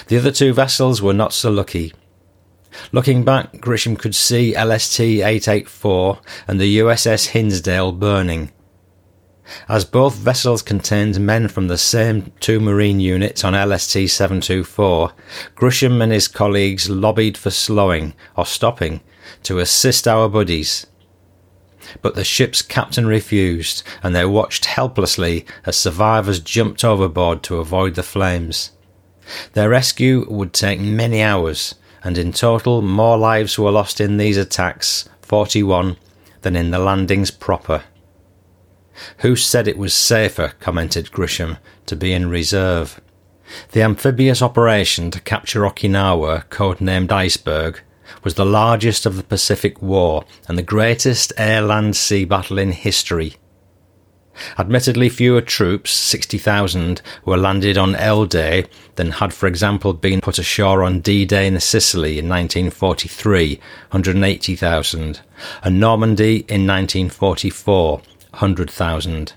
[0.09, 1.93] The other two vessels were not so lucky.
[2.93, 8.53] Looking back, Grisham could see LST 884 and the USS Hinsdale burning.
[9.69, 15.13] As both vessels contained men from the same two Marine units on LST 724,
[15.57, 19.01] Grisham and his colleagues lobbied for slowing or stopping
[19.45, 20.87] to assist our buddies.
[22.03, 27.95] But the ship's captain refused, and they watched helplessly as survivors jumped overboard to avoid
[27.95, 28.73] the flames.
[29.53, 34.37] Their rescue would take many hours, and in total more lives were lost in these
[34.37, 35.97] attacks, 41,
[36.43, 37.85] than in the landings proper.
[39.19, 43.01] Who said it was safer, commented Grisham, to be in reserve?
[43.73, 47.81] The amphibious operation to capture Okinawa, codenamed Iceberg,
[48.25, 52.73] was the largest of the Pacific War and the greatest air land sea battle in
[52.73, 53.37] history.
[54.59, 60.39] Admittedly, fewer troops, 60,000, were landed on L Day than had, for example, been put
[60.39, 63.57] ashore on D Day in Sicily in 1943,
[63.91, 65.21] 180,000,
[65.63, 67.99] and Normandy in 1944,
[68.31, 69.33] 100,000.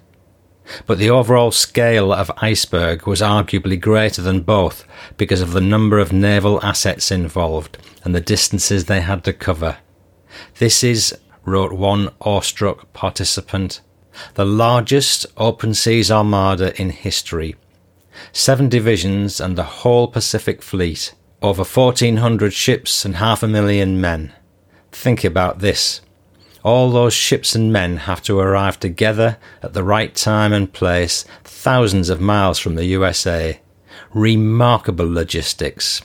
[0.85, 4.85] But the overall scale of Iceberg was arguably greater than both
[5.17, 9.77] because of the number of naval assets involved and the distances they had to cover.
[10.59, 13.81] This is, wrote one awestruck participant,
[14.35, 17.55] the largest open seas armada in history.
[18.33, 24.33] Seven divisions and the whole Pacific Fleet, over 1,400 ships and half a million men.
[24.91, 26.01] Think about this.
[26.63, 31.25] All those ships and men have to arrive together at the right time and place,
[31.43, 33.59] thousands of miles from the USA.
[34.13, 36.01] Remarkable logistics.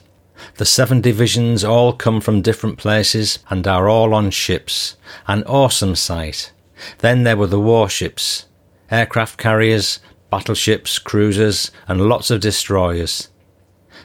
[0.57, 4.97] The seven divisions all come from different places and are all on ships.
[5.27, 6.53] An awesome sight.
[6.99, 8.47] Then there were the warships,
[8.91, 10.01] aircraft carriers,
[10.31, 13.29] battleships, cruisers, and lots of destroyers.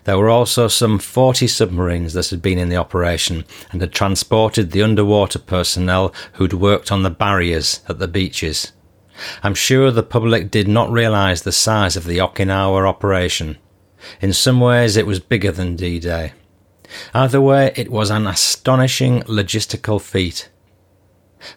[0.03, 4.71] There were also some 40 submarines that had been in the operation and had transported
[4.71, 8.71] the underwater personnel who'd worked on the barriers at the beaches.
[9.43, 13.57] I'm sure the public did not realise the size of the Okinawa operation.
[14.19, 16.33] In some ways, it was bigger than D Day.
[17.13, 20.49] Either way, it was an astonishing logistical feat.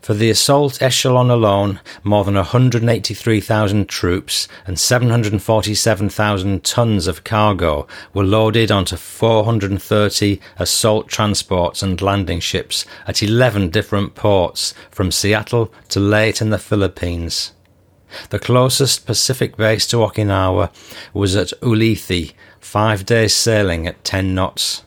[0.01, 8.25] For the assault echelon alone, more than 183,000 troops and 747,000 tons of cargo were
[8.25, 16.01] loaded onto 430 assault transports and landing ships at 11 different ports from Seattle to
[16.01, 17.53] Leyte in the Philippines.
[18.31, 20.71] The closest Pacific base to Okinawa
[21.13, 24.85] was at Ulithi, five days sailing at 10 knots.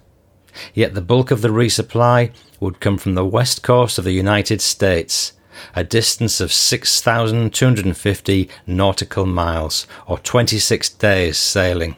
[0.73, 4.61] Yet the bulk of the resupply would come from the west coast of the United
[4.61, 5.33] States,
[5.75, 11.95] a distance of 6,250 nautical miles, or 26 days sailing.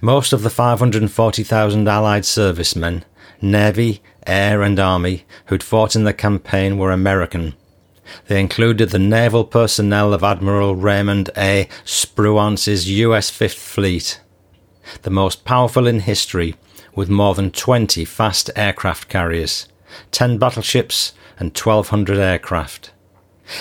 [0.00, 3.04] Most of the 540,000 Allied servicemen,
[3.40, 7.54] Navy, Air, and Army who'd fought in the campaign were American.
[8.26, 11.68] They included the naval personnel of Admiral Raymond A.
[11.84, 13.30] Spruance's U.S.
[13.30, 14.20] Fifth Fleet,
[15.02, 16.56] the most powerful in history,
[16.94, 19.68] with more than 20 fast aircraft carriers.
[20.10, 22.92] 10 battleships, and 1,200 aircraft.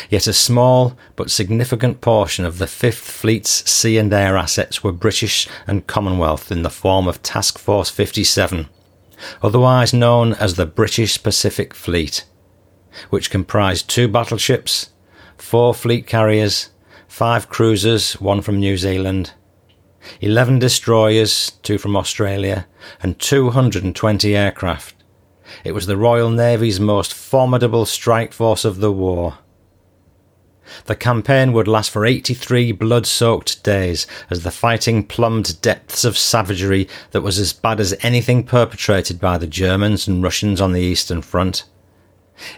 [0.10, 4.92] Yet a small but significant portion of the Fifth Fleet's sea and air assets were
[4.92, 8.68] British and Commonwealth in the form of Task Force 57,
[9.42, 12.26] otherwise known as the British Pacific Fleet,
[13.10, 14.90] which comprised two battleships,
[15.38, 16.70] four fleet carriers,
[17.08, 19.32] five cruisers, one from New Zealand,
[20.22, 22.68] 11 destroyers, two from Australia,
[23.02, 24.97] and 220 aircraft.
[25.68, 29.40] It was the Royal Navy's most formidable strike force of the war.
[30.86, 36.18] The campaign would last for 83 blood soaked days as the fighting plumbed depths of
[36.18, 40.80] savagery that was as bad as anything perpetrated by the Germans and Russians on the
[40.80, 41.66] Eastern Front.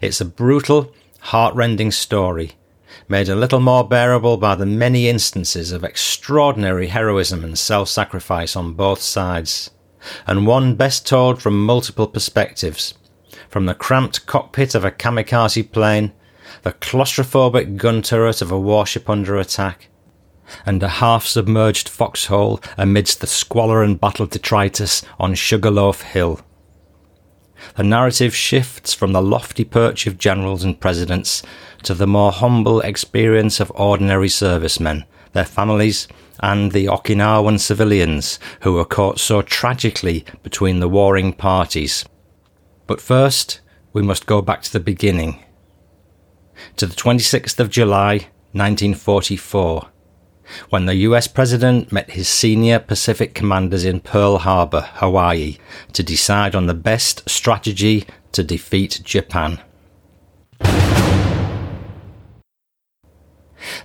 [0.03, 2.57] It's a brutal, heartrending story,
[3.07, 8.55] made a little more bearable by the many instances of extraordinary heroism and self sacrifice
[8.55, 9.72] on both sides
[10.28, 12.93] and one best told from multiple perspectives.
[13.50, 16.12] From the cramped cockpit of a kamikaze plane,
[16.62, 19.88] the claustrophobic gun turret of a warship under attack,
[20.68, 26.41] and a half submerged foxhole amidst the squalor and battle detritus on Sugarloaf Hill.
[27.76, 31.41] The narrative shifts from the lofty perch of generals and presidents
[31.84, 36.08] to the more humble experience of ordinary servicemen, their families,
[36.39, 42.06] and the Okinawan civilians who were caught so tragically between the warring parties.
[42.90, 43.62] But first,
[43.94, 45.44] we must go back to the beginning.
[46.78, 49.90] To the 26th of July, 1944,
[50.72, 55.60] when the US President met his senior Pacific commanders in Pearl Harbor, Hawaii,
[55.94, 59.60] to decide on the best strategy to defeat Japan.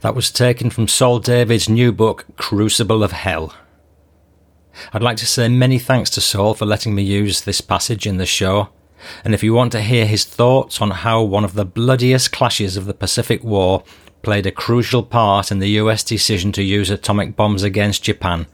[0.00, 3.54] That was taken from Saul David's new book, Crucible of Hell.
[4.94, 8.16] I'd like to say many thanks to Saul for letting me use this passage in
[8.16, 8.70] the show.
[9.24, 12.76] And if you want to hear his thoughts on how one of the bloodiest clashes
[12.76, 13.84] of the Pacific War
[14.22, 18.46] played a crucial part in the US decision to use atomic bombs against Japan,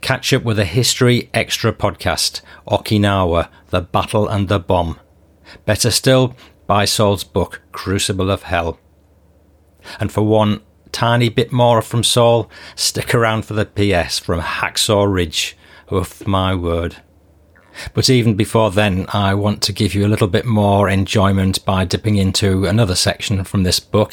[0.00, 5.00] catch up with a History Extra podcast, Okinawa, The Battle and the Bomb.
[5.64, 6.36] Better still,
[6.66, 8.78] buy Saul's book, Crucible of Hell.
[9.98, 10.60] And for one
[10.92, 15.56] tiny bit more from Saul, stick around for the PS from Hacksaw Ridge.
[15.92, 16.96] Oof, my word.
[17.94, 21.84] But even before then, I want to give you a little bit more enjoyment by
[21.84, 24.12] dipping into another section from this book.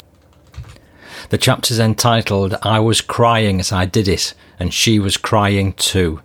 [1.29, 6.21] The chapter's entitled I Was Crying as I Did It, and She Was Crying Too.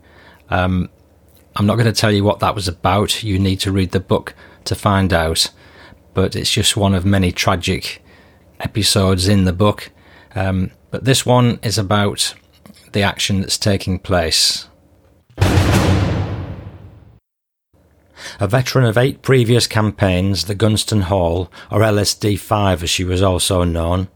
[0.50, 0.88] Um,
[1.56, 3.22] I'm not going to tell you what that was about.
[3.22, 4.34] You need to read the book
[4.64, 5.50] to find out.
[6.14, 8.02] But it's just one of many tragic
[8.60, 9.90] episodes in the book.
[10.34, 12.34] Um, but this one is about
[12.92, 14.68] the action that's taking place.
[18.40, 23.22] A veteran of eight previous campaigns, the Gunston Hall, or LSD 5 as she was
[23.22, 24.08] also known,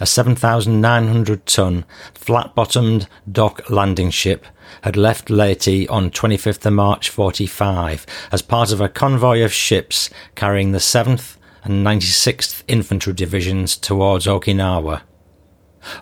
[0.00, 1.84] a 7,900 ton,
[2.14, 4.46] flat bottomed dock landing ship,
[4.82, 10.10] had left Leyte on 25th of March 45 as part of a convoy of ships
[10.34, 15.02] carrying the 7th and 96th Infantry Divisions towards Okinawa.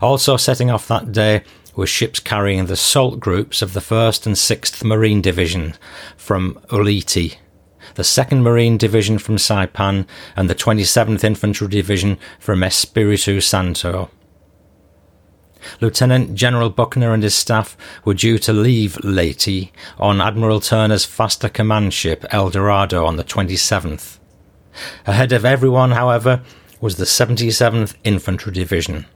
[0.00, 1.42] Also setting off that day
[1.74, 5.74] were ships carrying the salt groups of the 1st and 6th Marine Division
[6.16, 7.36] from Ulithi,
[7.94, 10.06] the 2nd Marine Division from Saipan,
[10.36, 14.10] and the 27th Infantry Division from Espiritu Santo.
[15.80, 21.48] Lieutenant General Buckner and his staff were due to leave Leyte on Admiral Turner's faster
[21.48, 24.18] command ship El Dorado on the 27th.
[25.06, 26.42] Ahead of everyone, however,
[26.80, 29.06] was the 77th Infantry Division.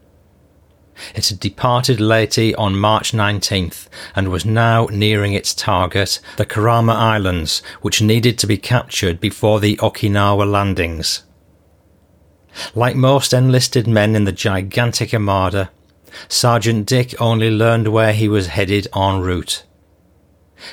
[1.15, 6.95] It had departed Leyte on March 19th and was now nearing its target, the Kerama
[6.95, 11.23] Islands, which needed to be captured before the Okinawa landings.
[12.75, 15.71] Like most enlisted men in the gigantic armada,
[16.29, 19.65] Sergeant Dick only learned where he was headed en route.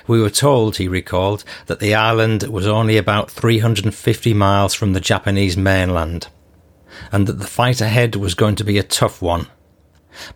[0.07, 5.01] We were told, he recalled, that the island was only about 350 miles from the
[5.01, 6.27] Japanese mainland,
[7.11, 9.47] and that the fight ahead was going to be a tough one.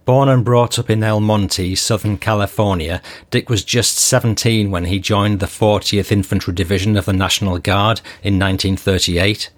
[0.05, 4.99] Born and brought up in El Monte, Southern California, Dick was just 17 when he
[4.99, 9.49] joined the 40th Infantry Division of the National Guard in 1938.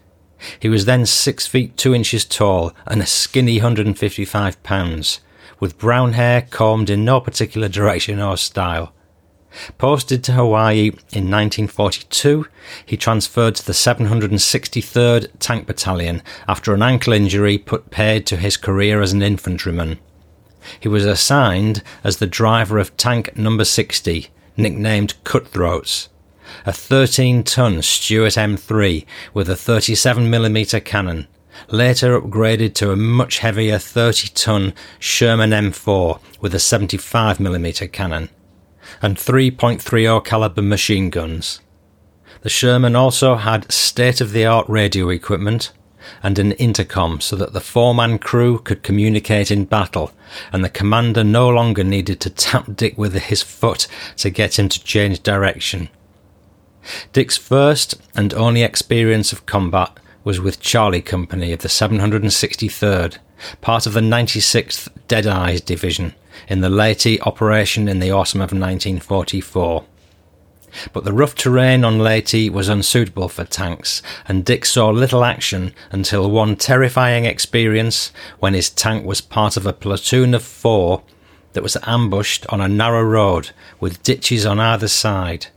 [0.60, 5.20] He was then 6 feet 2 inches tall and a skinny 155 pounds,
[5.60, 8.94] with brown hair combed in no particular direction or style.
[9.78, 12.46] Posted to Hawaii in 1942,
[12.86, 18.58] he transferred to the 763rd Tank Battalion after an ankle injury put paid to his
[18.58, 20.00] career as an infantryman.
[20.80, 26.10] He was assigned as the driver of tank number 60, nicknamed Cutthroats,
[26.66, 31.28] a 13 ton Stuart M3 with a 37mm cannon,
[31.70, 38.30] later upgraded to a much heavier 30 ton Sherman M4 with a 75mm cannon
[39.02, 41.62] and 3.30 caliber machine guns.
[42.42, 45.72] The Sherman also had state of the art radio equipment
[46.24, 50.12] and an intercom so that the four man crew could communicate in battle,
[50.52, 53.88] and the commander no longer needed to tap Dick with his foot
[54.18, 55.90] to get him to change direction.
[57.14, 63.18] Dick's first and only experience of combat was with Charlie Company of the 763rd,
[63.62, 66.14] part of the 96th Deadeyes Division,
[66.48, 69.86] in the Leyte operation in the autumn of 1944.
[70.94, 75.74] But the rough terrain on Leyte was unsuitable for tanks, and Dick saw little action
[75.92, 81.04] until one terrifying experience when his tank was part of a platoon of four
[81.54, 85.48] that was ambushed on a narrow road with ditches on either side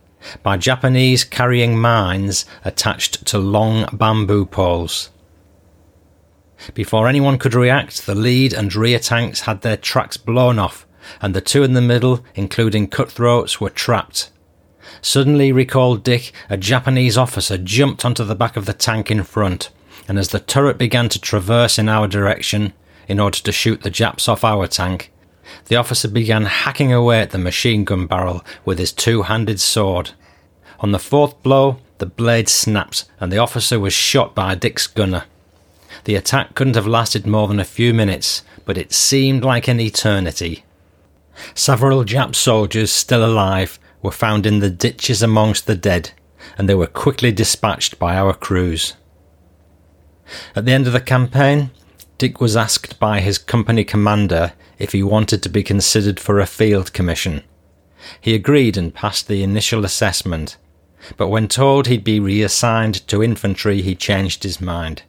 [0.43, 5.11] by Japanese carrying mines attached to long bamboo poles.
[6.75, 10.87] Before anyone could react, the lead and rear tanks had their tracks blown off,
[11.21, 14.31] and the two in the middle, including cutthroats, were trapped.
[15.05, 19.71] Suddenly, recalled Dick, a Japanese officer jumped onto the back of the tank in front,
[20.07, 22.73] and as the turret began to traverse in our direction,
[23.09, 25.11] in order to shoot the Japs off our tank,
[25.67, 30.13] the officer began hacking away at the machine gun barrel with his two handed sword.
[30.79, 35.25] On the fourth blow, the blade snapped, and the officer was shot by Dick's gunner.
[36.05, 39.81] The attack couldn't have lasted more than a few minutes, but it seemed like an
[39.81, 40.65] eternity.
[41.55, 46.11] Several Jap soldiers still alive were found in the ditches amongst the dead,
[46.59, 48.95] and they were quickly dispatched by our crews.
[50.55, 51.71] At the end of the campaign,
[52.19, 56.47] Dick was asked by his company commander if he wanted to be considered for a
[56.47, 57.43] field commission.
[58.21, 60.57] He agreed and passed the initial assessment,
[61.17, 65.03] but when told he'd be reassigned to infantry, he changed his mind.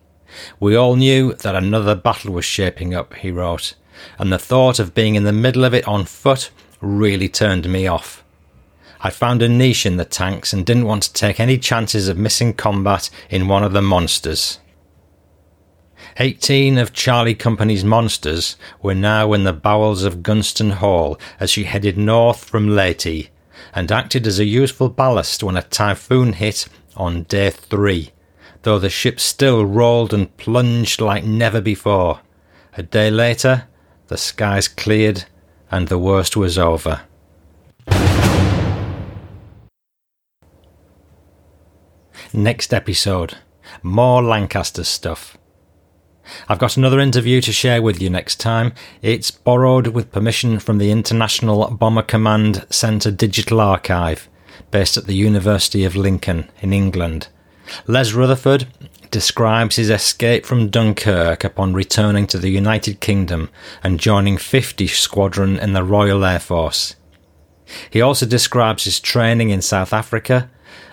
[0.59, 3.75] We all knew that another battle was shaping up, he wrote,
[4.17, 6.49] and the thought of being in the middle of it on foot
[6.81, 8.23] really turned me off.
[9.03, 12.17] I found a niche in the tanks and didn't want to take any chances of
[12.17, 14.59] missing combat in one of the monsters.
[16.17, 21.65] 18 of Charlie Company's monsters were now in the bowels of Gunston Hall as she
[21.65, 23.29] headed north from Leyte
[23.75, 28.11] and acted as a useful ballast when a typhoon hit on day three
[28.63, 32.21] though the ship still rolled and plunged like never before.
[32.75, 33.67] A day later,
[34.07, 35.25] the skies cleared
[35.69, 37.01] and the worst was over.
[42.35, 43.37] Next episode
[43.83, 45.37] more Lancaster stuff.
[46.49, 48.73] I've got another interview to share with you next time.
[49.03, 54.27] It's borrowed with permission from the International Bomber Command Centre Digital Archive,
[54.71, 57.27] based at the University of Lincoln in England.
[57.85, 58.65] Les Rutherford
[59.11, 63.51] describes his escape from Dunkirk upon returning to the United Kingdom
[63.83, 66.95] and joining 50 Squadron in the Royal Air Force.
[67.91, 70.49] He also describes his training in South Africa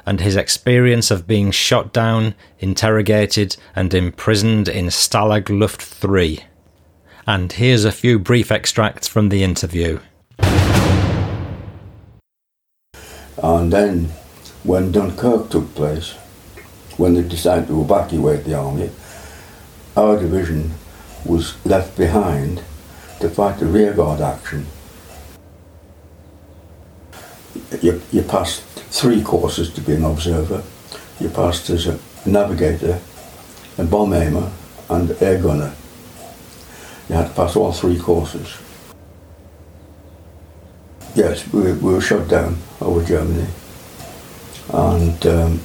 [0.06, 6.40] and his experience of being shot down, interrogated, and imprisoned in Stalag Luft 3.
[7.26, 10.00] And here's a few brief extracts from the interview.
[13.42, 14.06] And then,
[14.64, 16.12] when Dunkirk took place,
[16.96, 18.90] when they decided to evacuate the army,
[19.96, 20.72] our division
[21.24, 22.62] was left behind
[23.20, 24.66] to fight the rearguard action.
[27.80, 30.62] You, you passed three courses to be an observer.
[31.18, 33.00] You passed as a navigator,
[33.78, 34.50] a bomb aimer,
[34.88, 35.72] and air gunner.
[37.08, 38.58] You had to pass all three courses.
[41.14, 43.48] Yes, we, we were shut down over Germany.
[44.72, 45.60] And um,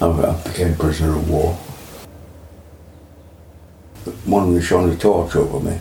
[0.00, 1.54] I became prisoner of war.
[4.24, 5.78] one of them shone a torch over me.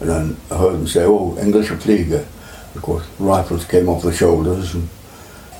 [0.00, 2.26] And then I heard them say, oh, English Flieger.
[2.74, 4.88] Of course, rifles came off the shoulders and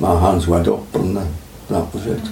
[0.00, 2.22] my hands went up and that was it.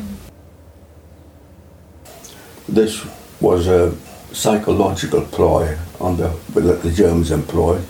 [2.69, 3.07] This
[3.41, 3.95] was a
[4.33, 7.85] psychological ploy the, that the Germans employed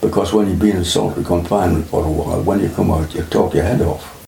[0.00, 3.22] because when you've been in solitary confinement for a while, when you come out, you
[3.22, 4.26] talk your head off.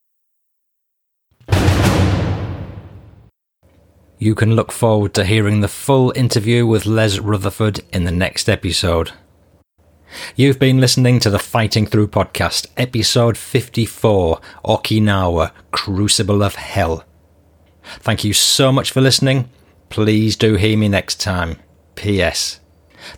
[4.19, 8.49] You can look forward to hearing the full interview with Les Rutherford in the next
[8.49, 9.13] episode.
[10.37, 17.05] You've been listening to the Fighting Through podcast, episode 54 Okinawa Crucible of Hell.
[18.01, 19.49] Thank you so much for listening.
[19.91, 21.59] Please do hear me next time.
[21.95, 22.61] P.S.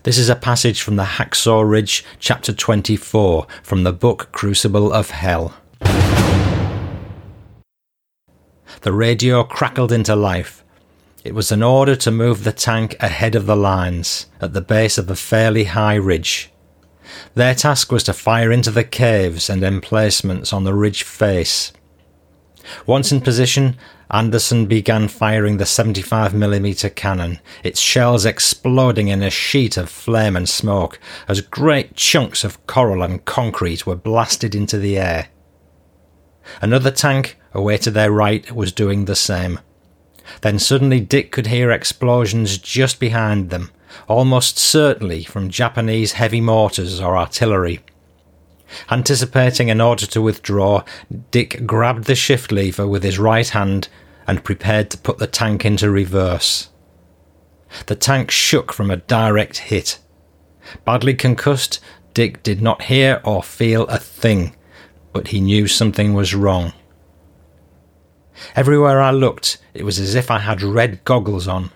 [0.03, 5.11] This is a passage from the Hacksaw Ridge, chapter 24, from the book Crucible of
[5.11, 5.53] Hell.
[8.81, 10.63] The radio crackled into life.
[11.23, 14.97] It was an order to move the tank ahead of the lines, at the base
[14.97, 16.51] of a fairly high ridge.
[17.35, 21.71] Their task was to fire into the caves and emplacements on the ridge face.
[22.85, 23.77] Once in position,
[24.09, 30.47] Anderson began firing the 75mm cannon, its shells exploding in a sheet of flame and
[30.47, 35.27] smoke as great chunks of coral and concrete were blasted into the air.
[36.61, 39.59] Another tank, away to their right, was doing the same.
[40.41, 43.71] Then suddenly Dick could hear explosions just behind them,
[44.07, 47.81] almost certainly from Japanese heavy mortars or artillery.
[48.91, 50.83] Anticipating an order to withdraw,
[51.31, 53.87] Dick grabbed the shift lever with his right hand
[54.25, 56.69] and prepared to put the tank into reverse.
[57.85, 59.99] The tank shook from a direct hit.
[60.85, 61.79] Badly concussed,
[62.13, 64.55] Dick did not hear or feel a thing,
[65.13, 66.73] but he knew something was wrong.
[68.55, 71.71] Everywhere I looked, it was as if I had red goggles on.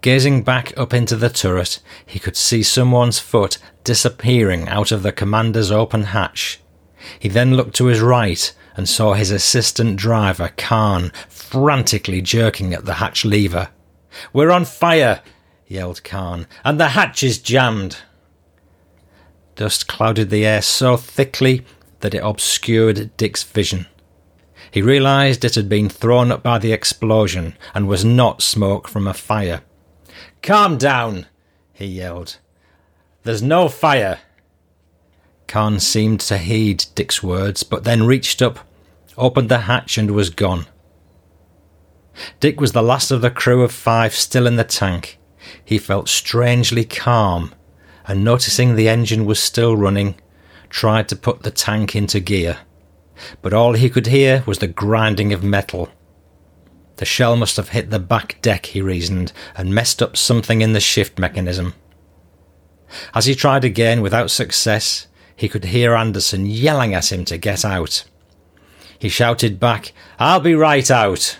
[0.00, 5.12] Gazing back up into the turret, he could see someone's foot disappearing out of the
[5.12, 6.60] commander's open hatch.
[7.18, 12.86] He then looked to his right and saw his assistant driver, Khan, frantically jerking at
[12.86, 13.68] the hatch lever.
[14.32, 15.20] We're on fire!
[15.66, 17.98] yelled Khan, and the hatch is jammed.
[19.54, 21.64] Dust clouded the air so thickly
[22.00, 23.86] that it obscured Dick's vision.
[24.70, 29.06] He realized it had been thrown up by the explosion and was not smoke from
[29.06, 29.62] a fire.
[30.42, 31.26] Calm down,
[31.72, 32.38] he yelled.
[33.22, 34.20] There's no fire.
[35.46, 38.60] Khan seemed to heed Dick's words, but then reached up,
[39.16, 40.66] opened the hatch, and was gone.
[42.38, 45.18] Dick was the last of the crew of five still in the tank.
[45.64, 47.54] He felt strangely calm,
[48.06, 50.14] and noticing the engine was still running,
[50.68, 52.58] tried to put the tank into gear
[53.42, 55.90] but all he could hear was the grinding of metal.
[57.00, 60.74] The shell must have hit the back deck, he reasoned, and messed up something in
[60.74, 61.72] the shift mechanism.
[63.14, 67.64] As he tried again without success, he could hear Anderson yelling at him to get
[67.64, 68.04] out.
[68.98, 71.38] He shouted back, I'll be right out.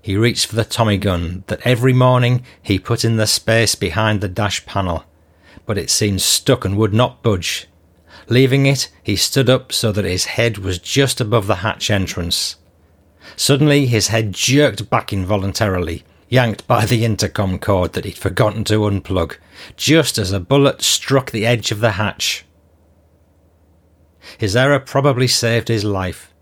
[0.00, 4.22] He reached for the Tommy gun that every morning he put in the space behind
[4.22, 5.04] the dash panel,
[5.66, 7.68] but it seemed stuck and would not budge.
[8.30, 12.56] Leaving it, he stood up so that his head was just above the hatch entrance.
[13.36, 18.80] Suddenly, his head jerked back involuntarily, yanked by the intercom cord that he'd forgotten to
[18.80, 19.36] unplug,
[19.76, 22.44] just as a bullet struck the edge of the hatch.
[24.38, 26.32] His error probably saved his life.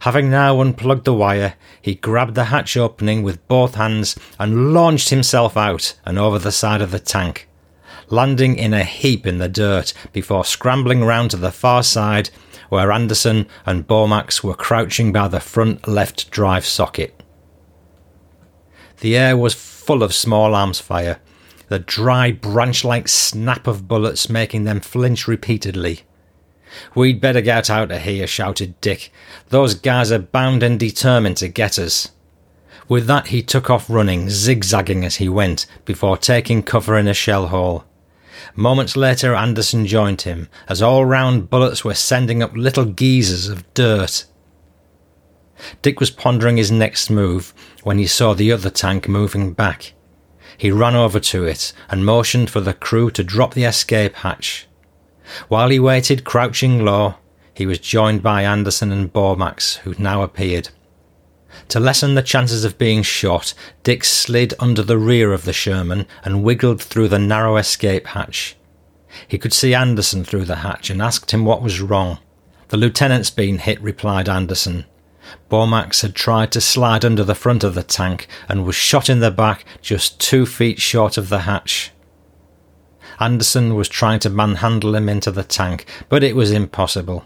[0.00, 5.10] Having now unplugged the wire, he grabbed the hatch opening with both hands and launched
[5.10, 7.48] himself out and over the side of the tank
[8.08, 12.30] landing in a heap in the dirt before scrambling round to the far side
[12.68, 17.22] where Anderson and Bomax were crouching by the front left drive socket.
[19.00, 21.20] The air was full of small arms fire,
[21.68, 26.02] the dry branch like snap of bullets making them flinch repeatedly.
[26.94, 29.12] We'd better get out of here, shouted Dick.
[29.48, 32.10] Those guys are bound and determined to get us.
[32.88, 37.14] With that, he took off running, zigzagging as he went, before taking cover in a
[37.14, 37.84] shell hole.
[38.58, 43.72] Moments later, Anderson joined him, as all round bullets were sending up little geysers of
[43.74, 44.24] dirt.
[45.82, 47.52] Dick was pondering his next move
[47.82, 49.92] when he saw the other tank moving back.
[50.56, 54.66] He ran over to it and motioned for the crew to drop the escape hatch.
[55.48, 57.16] While he waited, crouching low,
[57.52, 60.70] he was joined by Anderson and Bormax, who now appeared.
[61.68, 63.52] To lessen the chances of being shot,
[63.82, 68.56] Dick slid under the rear of the Sherman and wiggled through the narrow escape hatch.
[69.26, 72.18] He could see Anderson through the hatch and asked him what was wrong.
[72.68, 74.84] The lieutenant's been hit, replied Anderson.
[75.50, 79.20] Bormax had tried to slide under the front of the tank and was shot in
[79.20, 81.90] the back just two feet short of the hatch.
[83.18, 87.24] Anderson was trying to manhandle him into the tank, but it was impossible.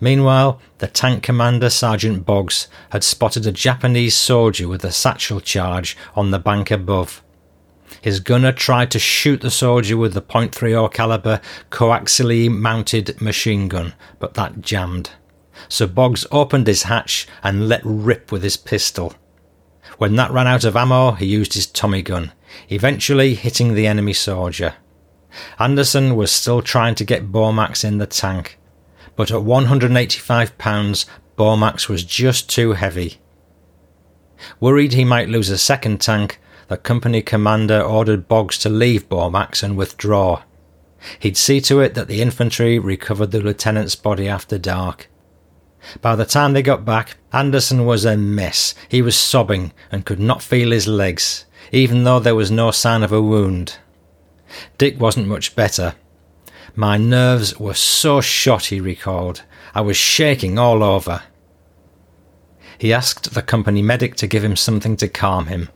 [0.00, 5.96] Meanwhile, the tank commander, Sergeant Boggs, had spotted a Japanese soldier with a satchel charge
[6.14, 7.22] on the bank above.
[8.00, 13.94] His gunner tried to shoot the soldier with the .30 caliber coaxially mounted machine gun,
[14.18, 15.10] but that jammed.
[15.68, 19.14] So Boggs opened his hatch and let rip with his pistol.
[19.98, 22.32] When that ran out of ammo, he used his Tommy gun,
[22.68, 24.74] eventually hitting the enemy soldier.
[25.58, 28.58] Anderson was still trying to get Bomax in the tank,
[29.16, 31.06] but at 185 pounds,
[31.36, 33.18] Bomax was just too heavy.
[34.60, 39.62] Worried he might lose a second tank, the company commander ordered Boggs to leave Bomax
[39.62, 40.42] and withdraw.
[41.18, 45.08] He'd see to it that the infantry recovered the lieutenant's body after dark.
[46.00, 48.74] By the time they got back, Anderson was a mess.
[48.88, 53.02] He was sobbing and could not feel his legs, even though there was no sign
[53.02, 53.78] of a wound.
[54.78, 55.94] Dick wasn't much better.
[56.74, 59.42] My nerves were so shot, he recalled.
[59.74, 61.22] I was shaking all over.
[62.78, 65.68] He asked the company medic to give him something to calm him,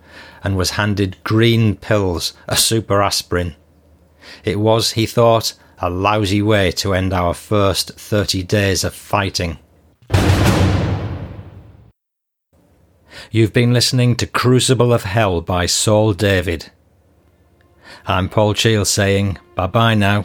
[0.43, 3.55] and was handed green pills, a super aspirin.
[4.45, 9.59] It was, he thought, a lousy way to end our first 30 days of fighting.
[13.31, 16.71] You've been listening to Crucible of Hell by Saul David.
[18.07, 20.25] I'm Paul Cheall saying bye bye now.